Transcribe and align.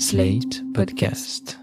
Slate 0.00 0.62
Podcast. 0.74 1.58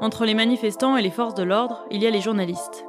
Entre 0.00 0.24
les 0.24 0.34
manifestants 0.34 0.96
et 0.96 1.02
les 1.02 1.10
forces 1.10 1.34
de 1.34 1.42
l'ordre, 1.42 1.84
il 1.90 2.00
y 2.00 2.06
a 2.06 2.10
les 2.10 2.20
journalistes. 2.20 2.86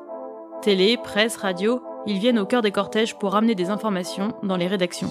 Télé, 0.61 0.97
presse, 1.03 1.35
radio, 1.37 1.81
ils 2.05 2.19
viennent 2.19 2.37
au 2.37 2.45
cœur 2.45 2.61
des 2.61 2.69
cortèges 2.69 3.17
pour 3.17 3.31
ramener 3.31 3.55
des 3.55 3.71
informations 3.71 4.35
dans 4.43 4.55
les 4.55 4.67
rédactions. 4.67 5.09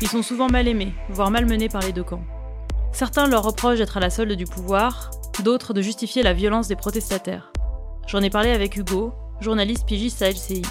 Ils 0.00 0.08
sont 0.08 0.22
souvent 0.22 0.48
mal 0.48 0.66
aimés, 0.66 0.94
voire 1.10 1.30
malmenés 1.30 1.68
par 1.68 1.82
les 1.82 1.92
deux 1.92 2.04
camps. 2.04 2.24
Certains 2.92 3.28
leur 3.28 3.42
reprochent 3.42 3.80
d'être 3.80 3.98
à 3.98 4.00
la 4.00 4.08
solde 4.08 4.32
du 4.32 4.46
pouvoir, 4.46 5.10
d'autres 5.44 5.74
de 5.74 5.82
justifier 5.82 6.22
la 6.22 6.32
violence 6.32 6.68
des 6.68 6.76
protestataires. 6.76 7.52
J'en 8.06 8.22
ai 8.22 8.30
parlé 8.30 8.48
avec 8.48 8.78
Hugo, 8.78 9.12
journaliste 9.40 9.86
pigiste 9.86 10.22
à. 10.22 10.62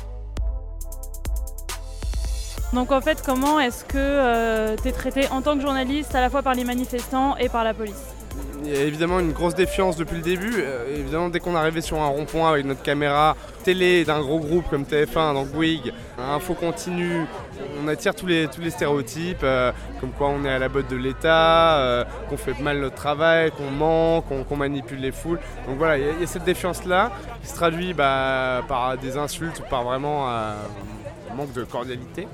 Donc 2.73 2.91
en 2.91 3.02
fait, 3.02 3.21
comment 3.26 3.59
est-ce 3.59 3.85
que 3.85 4.76
tu 4.81 4.90
es 4.90 4.91
traité 4.91 5.27
en 5.30 5.41
tant 5.41 5.55
que 5.55 5.62
journaliste 5.62 6.13
à 6.16 6.21
la 6.21 6.30
fois 6.30 6.41
par 6.41 6.53
les 6.53 6.63
manifestants 6.63 7.38
et 7.38 7.49
par 7.49 7.63
la 7.63 7.73
police? 7.73 8.17
Il 8.63 8.73
y 8.73 8.77
a 8.77 8.81
évidemment 8.81 9.20
une 9.20 9.31
grosse 9.31 9.55
défiance 9.55 9.95
depuis 9.98 10.17
le 10.17 10.21
début. 10.21 10.55
Euh, 10.57 10.98
évidemment, 10.99 11.30
dès 11.30 11.40
qu'on 11.40 11.55
arrivé 11.55 11.81
sur 11.81 12.02
un 12.02 12.07
rond-point 12.07 12.52
avec 12.52 12.66
notre 12.66 12.81
caméra 12.81 13.35
télé 13.63 14.03
d'un 14.03 14.20
gros 14.21 14.40
groupe 14.40 14.70
comme 14.70 14.84
TF1, 14.84 15.34
donc 15.34 15.49
Bouygues, 15.49 15.93
info 16.18 16.54
continue, 16.54 17.26
on 17.84 17.88
attire 17.88 18.16
tous 18.16 18.26
les, 18.26 18.48
tous 18.48 18.62
les 18.62 18.70
stéréotypes, 18.70 19.44
euh, 19.44 19.72
comme 19.99 20.12
quoi 20.12 20.30
on 20.30 20.44
est 20.45 20.49
à 20.49 20.59
la 20.59 20.70
botte 20.70 20.90
de 20.90 20.95
l'État, 20.95 21.77
euh, 21.77 22.04
qu'on 22.30 22.38
fait 22.38 22.59
mal 22.59 22.80
notre 22.80 22.95
travail, 22.95 23.52
qu'on 23.52 23.72
ment, 23.72 24.22
qu'on 24.22 24.55
manipule 24.55 24.99
les 24.99 25.12
foules. 25.12 25.40
Donc 25.68 25.77
voilà, 25.77 25.98
il 25.98 26.20
y, 26.20 26.23
a 26.23 26.27
cette 26.27 26.44
défiance-là 26.44 27.12
qui 27.41 27.48
se 27.48 27.55
traduit 27.55 27.94
bah, 27.94 28.62
par 28.68 28.98
des 28.98 29.18
insultes 29.18 29.59
ou 29.59 29.70
par 29.70 29.84
vraiment 29.84 30.30
un 30.30 30.55
manque 31.35 31.54
de 31.54 31.63
cordialité. 31.63 32.27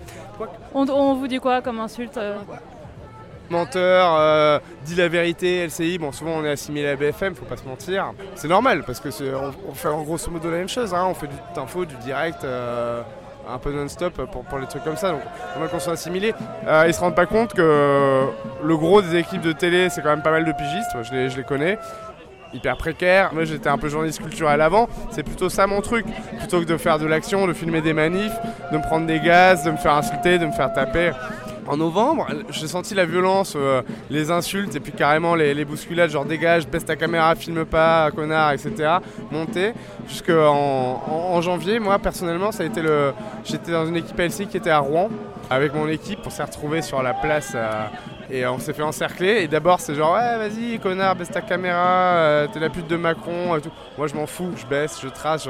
On, 0.74 0.88
on, 0.90 1.16
vous 1.16 1.28
dit 1.28 1.40
quoi 1.40 1.62
comme 1.62 1.80
insulte 1.80 2.20
menteur, 3.50 4.16
euh, 4.18 4.60
dit 4.86 4.96
la 4.96 5.08
vérité, 5.08 5.66
LCI, 5.68 5.98
bon 5.98 6.12
souvent 6.12 6.32
on 6.32 6.46
est 6.46 6.50
assimilé 6.50 6.90
à 6.90 6.96
BFM, 6.96 7.36
faut 7.36 7.46
pas 7.46 7.58
se 7.58 7.66
mentir. 7.66 8.14
C'est 8.36 8.48
normal 8.48 8.84
parce 8.86 9.00
que 9.00 9.10
on, 9.70 9.74
fait 9.74 9.88
en 9.88 10.02
grosso 10.04 10.30
modo 10.32 10.50
la 10.50 10.58
même 10.58 10.70
chose, 10.70 10.94
hein. 10.94 11.06
on 11.08 11.14
fait 11.14 11.28
du 11.28 11.36
info, 11.56 11.86
du 11.86 11.96
direct, 11.98 12.44
euh, 12.44 13.02
un 13.50 13.58
peu 13.58 13.72
non-stop 13.72 14.14
pour, 14.32 14.44
pour, 14.44 14.60
les 14.60 14.68
trucs 14.68 14.84
comme 14.84 14.98
ça, 14.98 15.12
donc 15.12 15.22
normal 15.52 15.70
qu'on 15.70 15.80
soit 15.80 15.94
assimilé. 15.94 16.34
Euh, 16.68 16.86
ils 16.88 16.94
se 16.94 17.00
rendent 17.00 17.16
pas 17.16 17.26
compte 17.26 17.54
que 17.54 18.26
le 18.64 18.78
gros 18.78 19.02
des 19.02 19.18
équipes 19.18 19.42
de 19.42 19.52
télé 19.52 19.90
c'est 19.90 20.02
quand 20.02 20.10
même 20.10 20.24
pas 20.24 20.32
mal 20.32 20.46
de 20.46 20.52
pigistes, 20.52 20.92
je 21.04 21.12
les, 21.12 21.30
je 21.30 21.38
les 21.38 21.44
connais 21.44 21.78
hyper 22.54 22.78
précaire. 22.78 23.34
Moi 23.34 23.46
j'étais 23.46 23.70
un 23.70 23.78
peu 23.78 23.90
journaliste 23.90 24.22
culturel 24.22 24.62
avant, 24.62 24.88
c'est 25.12 25.24
plutôt 25.24 25.50
ça 25.50 25.68
mon 25.68 25.82
truc. 25.82 26.06
Plutôt 26.38 26.60
que 26.60 26.66
de 26.66 26.78
faire 26.78 27.00
de 27.00 27.06
l'action, 27.06 27.48
de 27.48 27.54
filmer 27.54 27.82
des 27.82 27.94
manifs, 27.94 28.34
de 28.72 28.78
me 28.78 28.84
prendre 28.84 29.06
des 29.06 29.20
gaz, 29.20 29.64
de 29.64 29.72
me 29.72 29.78
faire 29.78 29.94
insulter, 29.94 30.38
de 30.38 30.46
me 30.46 30.52
faire 30.52 30.72
taper. 30.74 31.12
En 31.68 31.78
novembre, 31.78 32.28
j'ai 32.50 32.68
senti 32.68 32.94
la 32.94 33.06
violence, 33.06 33.54
euh, 33.56 33.82
les 34.10 34.32
insultes 34.32 34.76
et 34.76 34.80
puis 34.80 34.92
carrément 34.92 35.36
les, 35.36 35.66
bousculades, 35.66 36.10
genre 36.10 36.26
dégage, 36.26 36.68
baisse 36.68 36.86
ta 36.86 36.96
caméra, 36.96 37.36
filme 37.36 37.66
pas, 37.66 38.12
connard, 38.12 38.52
etc. 38.52 38.98
monter. 39.32 39.74
Jusqu'en 40.08 41.02
en, 41.08 41.42
janvier, 41.42 41.80
moi 41.80 42.00
personnellement, 42.00 42.52
ça 42.52 42.64
a 42.64 42.66
été 42.66 42.82
le. 42.82 43.14
J'étais 43.46 43.72
dans 43.72 43.86
une 43.86 43.96
équipe 43.96 44.20
LC 44.20 44.48
qui 44.48 44.58
était 44.58 44.70
à 44.70 44.80
Rouen 44.80 45.10
avec 45.50 45.74
mon 45.74 45.88
équipe. 45.88 46.20
On 46.26 46.30
s'est 46.30 46.44
retrouvé 46.44 46.82
sur 46.82 47.02
la 47.02 47.14
place 47.14 47.54
euh, 47.56 47.86
et 48.30 48.46
on 48.46 48.60
s'est 48.60 48.74
fait 48.74 48.84
encercler. 48.84 49.44
Et 49.44 49.48
d'abord, 49.48 49.80
c'est 49.80 49.96
genre 49.96 50.16
ouais, 50.16 50.38
vas-y, 50.38 50.80
connard, 50.80 51.16
baisse 51.16 51.32
ta 51.32 51.42
caméra, 51.42 52.16
euh, 52.18 52.48
t'es 52.52 52.60
la 52.60 52.70
pute 52.70 52.88
de 52.88 52.98
Macron 52.98 53.56
et 53.56 53.62
tout. 53.62 53.72
Moi, 53.98 54.08
je 54.08 54.16
m'en 54.16 54.28
fous, 54.28 54.52
je 54.58 54.66
baisse, 54.66 55.00
je 55.02 55.08
trace. 55.08 55.48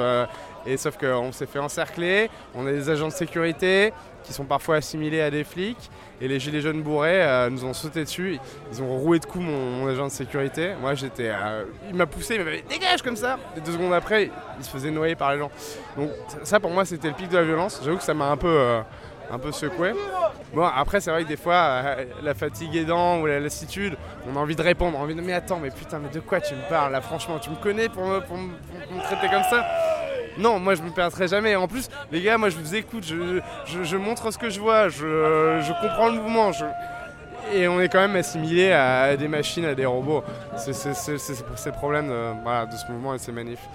Et 0.66 0.78
sauf 0.78 0.98
qu'on 0.98 1.32
s'est 1.32 1.46
fait 1.46 1.60
encercler, 1.60 2.30
on 2.56 2.66
a 2.66 2.72
des 2.72 2.90
agents 2.90 3.08
de 3.08 3.14
sécurité 3.14 3.94
qui 4.24 4.34
sont 4.34 4.46
parfois 4.46 4.78
assimilés 4.78 5.22
à 5.22 5.30
des 5.30 5.44
flics, 5.44 5.90
et 6.22 6.28
les 6.28 6.40
gilets 6.40 6.62
jaunes 6.62 6.82
bourrés 6.82 7.22
euh, 7.22 7.50
nous 7.50 7.66
ont 7.66 7.74
sauté 7.74 8.04
dessus, 8.04 8.40
ils 8.72 8.82
ont 8.82 8.98
roué 8.98 9.20
de 9.20 9.26
coups 9.26 9.44
mon, 9.44 9.88
agent 9.88 10.06
de 10.06 10.12
sécurité. 10.12 10.72
Moi 10.80 10.96
j'étais. 10.96 11.30
Euh, 11.30 11.66
il 11.90 11.96
m'a 11.96 12.06
poussé, 12.06 12.36
il 12.36 12.44
m'a 12.44 12.52
dit 12.52 12.64
dégage 12.70 13.02
comme 13.02 13.18
ça 13.18 13.38
Et 13.58 13.60
deux 13.60 13.74
secondes 13.74 13.94
après, 13.94 14.32
il 14.58 14.64
se 14.64 14.70
faisait 14.70 14.92
noyer 14.92 15.16
par 15.16 15.34
les 15.34 15.40
gens. 15.40 15.52
Donc 15.98 16.10
ça 16.44 16.60
pour 16.60 16.72
moi 16.72 16.86
c'était 16.86 17.10
le 17.10 17.14
pic 17.14 17.28
de 17.30 17.38
la 17.38 17.44
violence. 17.44 17.82
J'avoue 17.84 17.98
que 17.98 18.04
ça 18.04 18.14
m'a 18.14 18.30
un 18.30 18.38
peu. 18.38 18.48
Euh, 18.48 18.82
un 19.32 19.40
peu 19.40 19.52
secoué. 19.52 19.94
Bon, 20.54 20.64
après, 20.64 21.00
c'est 21.00 21.10
vrai 21.10 21.24
que 21.24 21.30
des 21.30 21.38
fois, 21.38 21.96
la 22.22 22.34
fatigue 22.34 22.76
aidant 22.76 23.22
ou 23.22 23.26
la 23.26 23.40
lassitude, 23.40 23.96
on 24.30 24.36
a 24.36 24.40
envie 24.40 24.56
de 24.56 24.62
répondre, 24.62 24.98
on 24.98 25.02
a 25.02 25.04
envie 25.04 25.16
de 25.16 25.22
mais 25.22 25.34
attends, 25.34 25.60
mais 25.60 25.72
putain, 25.72 25.98
mais 25.98 26.10
de 26.10 26.20
quoi 26.20 26.40
tu 26.40 26.54
me 26.54 26.70
parles 26.70 26.92
là 26.92 27.02
Franchement, 27.02 27.40
tu 27.40 27.50
me 27.50 27.56
connais 27.56 27.90
pour 27.90 28.06
me, 28.06 28.20
pour 28.20 28.38
me 28.38 29.02
traiter 29.02 29.30
comme 29.30 29.44
ça? 29.50 29.66
Non, 30.38 30.60
moi 30.60 30.76
je 30.76 30.82
me 30.82 30.90
perdrai 30.90 31.28
jamais. 31.28 31.56
En 31.56 31.68
plus, 31.68 31.90
les 32.12 32.22
gars, 32.22 32.38
moi 32.38 32.50
je 32.50 32.58
vous 32.58 32.76
écoute, 32.76 33.06
je, 33.06 33.98
montre 33.98 34.32
ce 34.32 34.38
que 34.38 34.50
je 34.50 34.60
vois, 34.60 34.90
je, 34.90 35.82
comprends 35.82 36.10
le 36.10 36.22
mouvement. 36.22 36.52
Et 37.54 37.68
on 37.68 37.82
est 37.82 37.90
quand 37.90 38.00
même 38.00 38.16
assimilé 38.16 38.72
à 38.72 39.16
des 39.18 39.28
machines, 39.28 39.66
à 39.66 39.76
des 39.76 39.86
robots. 39.86 40.24
C'est 40.58 40.74
ces 40.74 41.72
problèmes 41.72 42.08
de, 42.08 42.72
de 42.72 42.78
ce 42.78 42.92
mouvement 42.92 43.14
et 43.14 43.18
de 43.18 43.22
ces 43.22 43.32
manifs. 43.32 43.68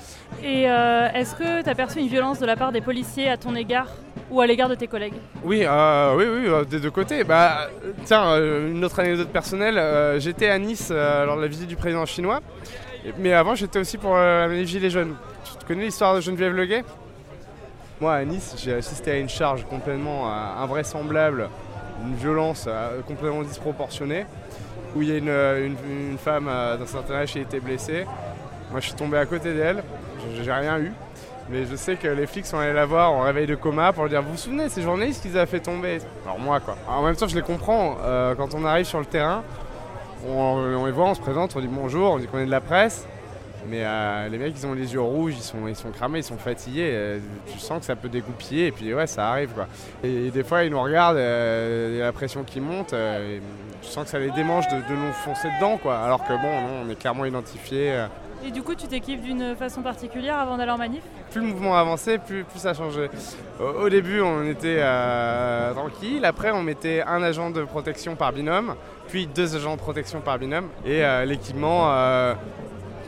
Et 0.42 0.68
euh, 0.68 1.08
est-ce 1.12 1.34
que 1.34 1.62
tu 1.62 1.68
as 1.68 1.74
perçu 1.74 2.00
une 2.00 2.08
violence 2.08 2.38
de 2.38 2.46
la 2.46 2.56
part 2.56 2.72
des 2.72 2.80
policiers 2.80 3.28
à 3.28 3.36
ton 3.36 3.54
égard 3.54 3.88
ou 4.30 4.40
à 4.40 4.46
l'égard 4.46 4.68
de 4.68 4.74
tes 4.74 4.86
collègues? 4.86 5.14
Oui, 5.44 5.64
euh, 5.64 6.14
oui, 6.16 6.24
oui, 6.24 6.48
euh, 6.48 6.64
des 6.64 6.80
deux 6.80 6.90
côtés. 6.90 7.24
Bah, 7.24 7.68
tiens, 8.04 8.36
une 8.38 8.84
autre 8.84 8.98
anecdote 9.00 9.28
personnelle. 9.28 10.18
J'étais 10.18 10.48
à 10.48 10.58
Nice 10.58 10.90
lors 10.90 11.36
de 11.36 11.42
la 11.42 11.48
visite 11.48 11.68
du 11.68 11.76
président 11.76 12.06
chinois. 12.06 12.40
Mais 13.18 13.32
avant, 13.32 13.54
j'étais 13.54 13.78
aussi 13.78 13.96
pour 13.96 14.16
la 14.16 14.48
manif 14.48 14.66
Gilets 14.66 14.90
jaunes. 14.90 15.14
Tu 15.56 15.66
connais 15.66 15.84
l'histoire 15.84 16.14
de 16.14 16.20
Geneviève 16.20 16.52
Leguet 16.52 16.84
Moi, 18.00 18.12
à 18.12 18.24
Nice, 18.24 18.54
j'ai 18.58 18.74
assisté 18.74 19.12
à 19.12 19.16
une 19.16 19.28
charge 19.28 19.64
complètement 19.64 20.26
euh, 20.26 20.62
invraisemblable, 20.62 21.48
une 22.04 22.14
violence 22.14 22.66
euh, 22.68 23.00
complètement 23.06 23.42
disproportionnée, 23.42 24.26
où 24.94 25.02
il 25.02 25.08
y 25.08 25.12
a 25.12 25.16
une, 25.16 25.28
euh, 25.28 26.16
femme 26.18 26.46
d'un 26.46 26.86
certain 26.86 27.14
âge 27.14 27.32
qui 27.32 27.38
a 27.38 27.42
été 27.42 27.60
blessée. 27.60 28.04
Moi, 28.70 28.80
je 28.80 28.86
suis 28.86 28.94
tombé 28.94 29.16
à 29.16 29.26
côté 29.26 29.54
d'elle, 29.54 29.82
j'ai 30.42 30.52
rien 30.52 30.78
eu. 30.78 30.92
Mais 31.50 31.64
je 31.64 31.76
sais 31.76 31.96
que 31.96 32.08
les 32.08 32.26
flics 32.26 32.44
sont 32.44 32.58
allés 32.58 32.74
la 32.74 32.84
voir 32.84 33.10
en 33.10 33.22
réveil 33.22 33.46
de 33.46 33.54
coma 33.54 33.94
pour 33.94 34.04
lui 34.04 34.10
dire 34.10 34.22
Vous 34.22 34.32
vous 34.32 34.36
souvenez, 34.36 34.68
ces 34.68 34.82
journalistes 34.82 35.22
qu'ils 35.22 35.38
avaient 35.38 35.46
fait 35.46 35.60
tomber 35.60 35.98
Alors, 36.26 36.38
moi, 36.38 36.60
quoi. 36.60 36.76
en 36.86 37.02
même 37.02 37.16
temps, 37.16 37.26
je 37.26 37.34
les 37.34 37.42
comprends. 37.42 37.96
quand 38.36 38.54
on 38.54 38.66
arrive 38.66 38.84
sur 38.84 38.98
le 38.98 39.06
terrain, 39.06 39.42
on, 40.28 40.84
les 40.84 40.92
voit, 40.92 41.06
on 41.06 41.14
se 41.14 41.20
présente, 41.20 41.56
on 41.56 41.60
dit 41.60 41.68
bonjour, 41.68 42.12
on 42.12 42.18
dit 42.18 42.26
qu'on 42.26 42.38
est 42.38 42.46
de 42.46 42.50
la 42.50 42.60
presse. 42.60 43.06
Mais 43.68 43.82
euh, 43.84 44.28
les 44.28 44.38
mecs, 44.38 44.54
ils 44.56 44.66
ont 44.66 44.72
les 44.72 44.92
yeux 44.92 45.00
rouges, 45.00 45.34
ils 45.36 45.42
sont, 45.42 45.68
ils 45.68 45.76
sont 45.76 45.90
cramés, 45.90 46.20
ils 46.20 46.24
sont 46.24 46.38
fatigués. 46.38 46.90
Euh, 46.92 47.18
tu 47.52 47.58
sens 47.58 47.80
que 47.80 47.84
ça 47.84 47.96
peut 47.96 48.08
dégoupiller 48.08 48.68
et 48.68 48.72
puis 48.72 48.94
ouais, 48.94 49.06
ça 49.06 49.28
arrive 49.30 49.50
quoi. 49.50 49.66
Et, 50.02 50.30
des 50.30 50.42
fois, 50.42 50.64
ils 50.64 50.70
nous 50.70 50.80
regardent, 50.80 51.18
euh, 51.18 51.90
il 51.92 51.98
y 51.98 52.02
a 52.02 52.06
la 52.06 52.12
pression 52.12 52.44
qui 52.44 52.60
monte. 52.60 52.94
tu 53.82 53.88
sens 53.88 54.04
que 54.04 54.10
ça 54.10 54.18
les 54.18 54.30
démange 54.30 54.66
de, 54.68 54.76
nous 54.76 55.12
foncer 55.12 55.48
dedans 55.56 55.76
quoi. 55.76 55.98
Alors 55.98 56.24
que 56.24 56.32
bon, 56.32 56.60
non, 56.62 56.86
on 56.86 56.90
est 56.90 56.98
clairement 56.98 57.24
identifié. 57.24 58.06
Et 58.46 58.52
du 58.52 58.62
coup, 58.62 58.76
tu 58.76 58.86
t'équipes 58.86 59.20
d'une 59.20 59.56
façon 59.56 59.82
particulière 59.82 60.36
avant 60.36 60.56
d'aller 60.56 60.70
en 60.70 60.78
manif? 60.78 61.02
Plus 61.32 61.40
le 61.40 61.48
mouvement 61.48 61.76
avançait, 61.76 62.18
plus, 62.18 62.44
plus 62.44 62.60
ça 62.60 62.72
changeait. 62.72 63.10
Au, 63.60 63.64
au 63.64 63.88
début, 63.88 64.20
on 64.20 64.44
était 64.44 64.80
tranquille. 65.74 66.24
Après, 66.24 66.52
on 66.52 66.62
mettait 66.62 67.02
un 67.02 67.22
agent 67.22 67.50
de 67.50 67.64
protection 67.64 68.14
par 68.14 68.32
binôme, 68.32 68.76
puis 69.08 69.26
deux 69.26 69.56
agents 69.56 69.74
de 69.74 69.80
protection 69.80 70.20
par 70.20 70.38
binôme. 70.38 70.68
Et 70.86 71.02
l'équipement 71.26 71.90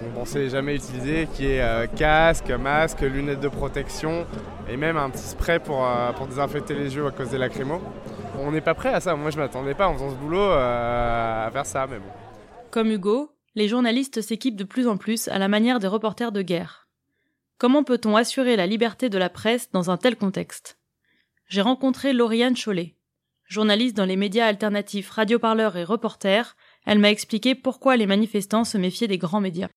qu'on 0.01 0.11
pensait 0.11 0.49
jamais 0.49 0.77
utiliser, 0.77 1.29
qui 1.35 1.47
est 1.47 1.61
euh, 1.61 1.87
casque, 1.87 2.51
masque, 2.51 3.03
lunettes 3.03 3.41
de 3.41 3.49
protection 3.49 4.27
et 4.69 4.77
même 4.77 4.97
un 4.97 5.11
petit 5.11 5.23
spray 5.23 5.61
pour, 5.61 5.87
euh, 5.87 6.13
pour 6.13 6.27
désinfecter 6.27 6.75
les 6.75 6.95
yeux 6.95 7.07
à 7.07 7.11
cause 7.11 7.31
des 7.31 7.39
lacrymos. 7.39 7.81
On 8.39 8.51
n'est 8.51 8.63
pas 8.63 8.75
prêt 8.75 8.93
à 8.95 9.01
ça. 9.01 9.15
Moi, 9.15 9.31
je 9.31 9.37
m'attendais 9.37 9.75
pas 9.75 9.89
en 9.89 9.95
faisant 9.95 10.11
ce 10.11 10.15
boulot 10.15 10.41
euh, 10.41 11.47
à 11.47 11.51
faire 11.51 11.67
ça, 11.67 11.87
mais 11.87 11.99
bon. 11.99 12.09
Comme 12.71 12.91
Hugo, 12.91 13.31
les 13.55 13.69
journalistes 13.69 14.23
s'équipent 14.23 14.57
de 14.57 14.65
plus 14.65 14.89
en 14.89 14.97
plus 14.97 15.29
à 15.29 15.39
la 15.39 15.49
manière 15.49 15.81
des 15.81 15.87
reporters 15.87 16.33
de 16.33 16.43
guerre. 16.43 16.89
Comment 17.59 17.85
peut-on 17.85 18.17
assurer 18.17 18.57
la 18.57 18.67
liberté 18.67 19.11
de 19.11 19.19
la 19.19 19.29
presse 19.29 19.71
dans 19.71 19.91
un 19.91 19.99
tel 19.99 20.17
contexte? 20.17 20.79
J'ai 21.49 21.61
rencontré 21.61 22.15
Lauriane 22.15 22.57
Chollet. 22.57 22.97
Journaliste 23.45 23.97
dans 23.97 24.05
les 24.05 24.17
médias 24.17 24.47
alternatifs 24.47 25.11
radioparleurs 25.11 25.77
et 25.77 25.85
reporter, 25.85 26.57
elle 26.87 27.01
m'a 27.01 27.11
expliqué 27.11 27.55
pourquoi 27.55 27.97
les 27.97 28.07
manifestants 28.07 28.65
se 28.65 28.79
méfiaient 28.79 29.09
des 29.09 29.19
grands 29.19 29.41
médias. 29.41 29.69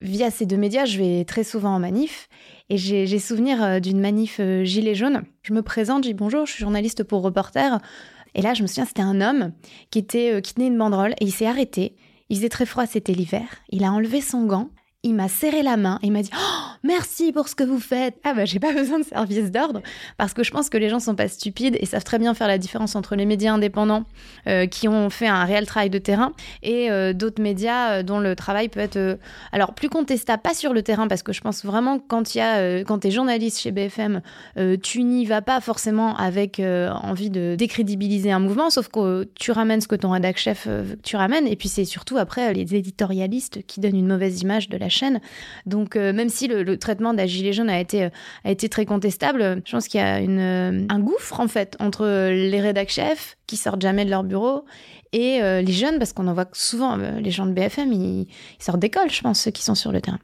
Via 0.00 0.30
ces 0.30 0.44
deux 0.44 0.56
médias, 0.56 0.84
je 0.84 0.98
vais 0.98 1.24
très 1.24 1.44
souvent 1.44 1.74
en 1.74 1.78
manif 1.78 2.28
et 2.68 2.76
j'ai 2.76 3.18
souvenir 3.18 3.62
euh, 3.62 3.80
d'une 3.80 4.00
manif 4.00 4.38
euh, 4.40 4.64
gilet 4.64 4.94
jaune. 4.94 5.22
Je 5.42 5.54
me 5.54 5.62
présente, 5.62 6.04
je 6.04 6.10
dis 6.10 6.14
bonjour, 6.14 6.46
je 6.46 6.52
suis 6.52 6.60
journaliste 6.60 7.04
pour 7.04 7.22
Reporter. 7.22 7.78
Et 8.34 8.42
là, 8.42 8.54
je 8.54 8.62
me 8.62 8.66
souviens, 8.66 8.84
c'était 8.84 9.02
un 9.02 9.20
homme 9.20 9.52
qui 9.90 9.98
était 9.98 10.34
euh, 10.34 10.40
tenait 10.40 10.66
une 10.66 10.78
banderole 10.78 11.14
et 11.20 11.24
il 11.24 11.32
s'est 11.32 11.46
arrêté. 11.46 11.96
Il 12.28 12.36
faisait 12.36 12.48
très 12.48 12.66
froid, 12.66 12.86
c'était 12.86 13.12
l'hiver. 13.12 13.46
Il 13.70 13.84
a 13.84 13.92
enlevé 13.92 14.20
son 14.20 14.44
gant, 14.46 14.70
il 15.02 15.14
m'a 15.14 15.28
serré 15.28 15.62
la 15.62 15.76
main, 15.76 15.98
il 16.02 16.12
m'a 16.12 16.22
dit 16.22 16.30
oh, 16.34 16.73
merci 16.84 17.32
pour 17.32 17.48
ce 17.48 17.54
que 17.54 17.64
vous 17.64 17.80
faites. 17.80 18.14
Ah 18.22 18.34
bah 18.34 18.44
j'ai 18.44 18.60
pas 18.60 18.72
besoin 18.80 19.00
de 19.00 19.04
service 19.04 19.50
d'ordre 19.50 19.80
parce 20.18 20.34
que 20.34 20.44
je 20.44 20.50
pense 20.50 20.68
que 20.68 20.76
les 20.76 20.88
gens 20.88 21.00
sont 21.00 21.14
pas 21.14 21.28
stupides 21.28 21.76
et 21.80 21.86
savent 21.86 22.04
très 22.04 22.18
bien 22.18 22.34
faire 22.34 22.46
la 22.46 22.58
différence 22.58 22.94
entre 22.94 23.16
les 23.16 23.26
médias 23.26 23.52
indépendants 23.52 24.04
euh, 24.46 24.66
qui 24.66 24.86
ont 24.86 25.10
fait 25.10 25.26
un 25.26 25.44
réel 25.44 25.66
travail 25.66 25.90
de 25.90 25.98
terrain 25.98 26.32
et 26.62 26.90
euh, 26.90 27.12
d'autres 27.12 27.42
médias 27.42 27.94
euh, 27.98 28.02
dont 28.02 28.20
le 28.20 28.36
travail 28.36 28.68
peut 28.68 28.80
être 28.80 29.18
alors 29.50 29.74
plus 29.74 29.88
contestable 29.88 30.42
pas 30.42 30.54
sur 30.54 30.72
le 30.72 30.82
terrain 30.82 31.08
parce 31.08 31.22
que 31.22 31.32
je 31.32 31.40
pense 31.40 31.64
vraiment 31.64 31.98
quand 31.98 32.34
il 32.34 32.38
y 32.38 32.40
a 32.42 32.80
quand 32.84 33.00
tu 33.00 33.08
es 33.08 33.10
journaliste 33.10 33.60
chez 33.60 33.72
BFM, 33.72 34.20
tu 34.82 35.02
n'y 35.02 35.24
vas 35.24 35.42
pas 35.42 35.60
forcément 35.60 36.16
avec 36.16 36.60
envie 36.60 37.30
de 37.30 37.56
décrédibiliser 37.56 38.30
un 38.30 38.38
mouvement 38.38 38.68
sauf 38.68 38.88
que 38.88 39.26
tu 39.34 39.52
ramènes 39.52 39.80
ce 39.80 39.88
que 39.88 39.96
ton 39.96 40.10
rédac 40.10 40.36
chef 40.36 40.68
tu 41.02 41.16
ramènes 41.16 41.46
et 41.46 41.56
puis 41.56 41.68
c'est 41.68 41.84
surtout 41.84 42.18
après 42.18 42.52
les 42.52 42.74
éditorialistes 42.74 43.64
qui 43.66 43.80
donnent 43.80 43.96
une 43.96 44.06
mauvaise 44.06 44.42
image 44.42 44.68
de 44.68 44.76
la 44.76 44.88
chaîne. 44.88 45.20
Donc, 45.66 45.96
même 45.96 46.28
si 46.28 46.46
le, 46.46 46.73
traitement 46.76 47.14
de 47.14 47.24
gilet 47.24 47.52
jaune 47.52 47.70
a 47.70 47.80
été, 47.80 48.08
a 48.44 48.50
été 48.50 48.68
très 48.68 48.86
contestable, 48.86 49.62
je 49.64 49.72
pense 49.72 49.88
qu'il 49.88 50.00
y 50.00 50.02
a 50.02 50.18
euh, 50.18 50.86
un 50.88 51.00
gouffre, 51.00 51.40
en 51.40 51.48
fait, 51.48 51.76
entre 51.80 52.06
les 52.06 52.60
rédac 52.60 52.88
chefs 52.90 53.36
qui 53.46 53.56
sortent 53.56 53.82
jamais 53.82 54.04
de 54.04 54.10
leur 54.10 54.24
bureau 54.24 54.64
et 55.12 55.42
euh, 55.42 55.62
les 55.62 55.72
jeunes, 55.72 55.98
parce 55.98 56.12
qu'on 56.12 56.26
en 56.26 56.34
voit 56.34 56.48
souvent, 56.52 56.96
les 56.96 57.30
gens 57.30 57.46
de 57.46 57.52
BFM, 57.52 57.92
ils, 57.92 58.26
sortent 58.58 58.80
d'école, 58.80 59.10
je 59.10 59.20
pense, 59.20 59.40
ceux 59.40 59.50
qui 59.50 59.62
sont 59.62 59.74
sur 59.74 59.92
le 59.92 60.00
terrain 60.00 60.20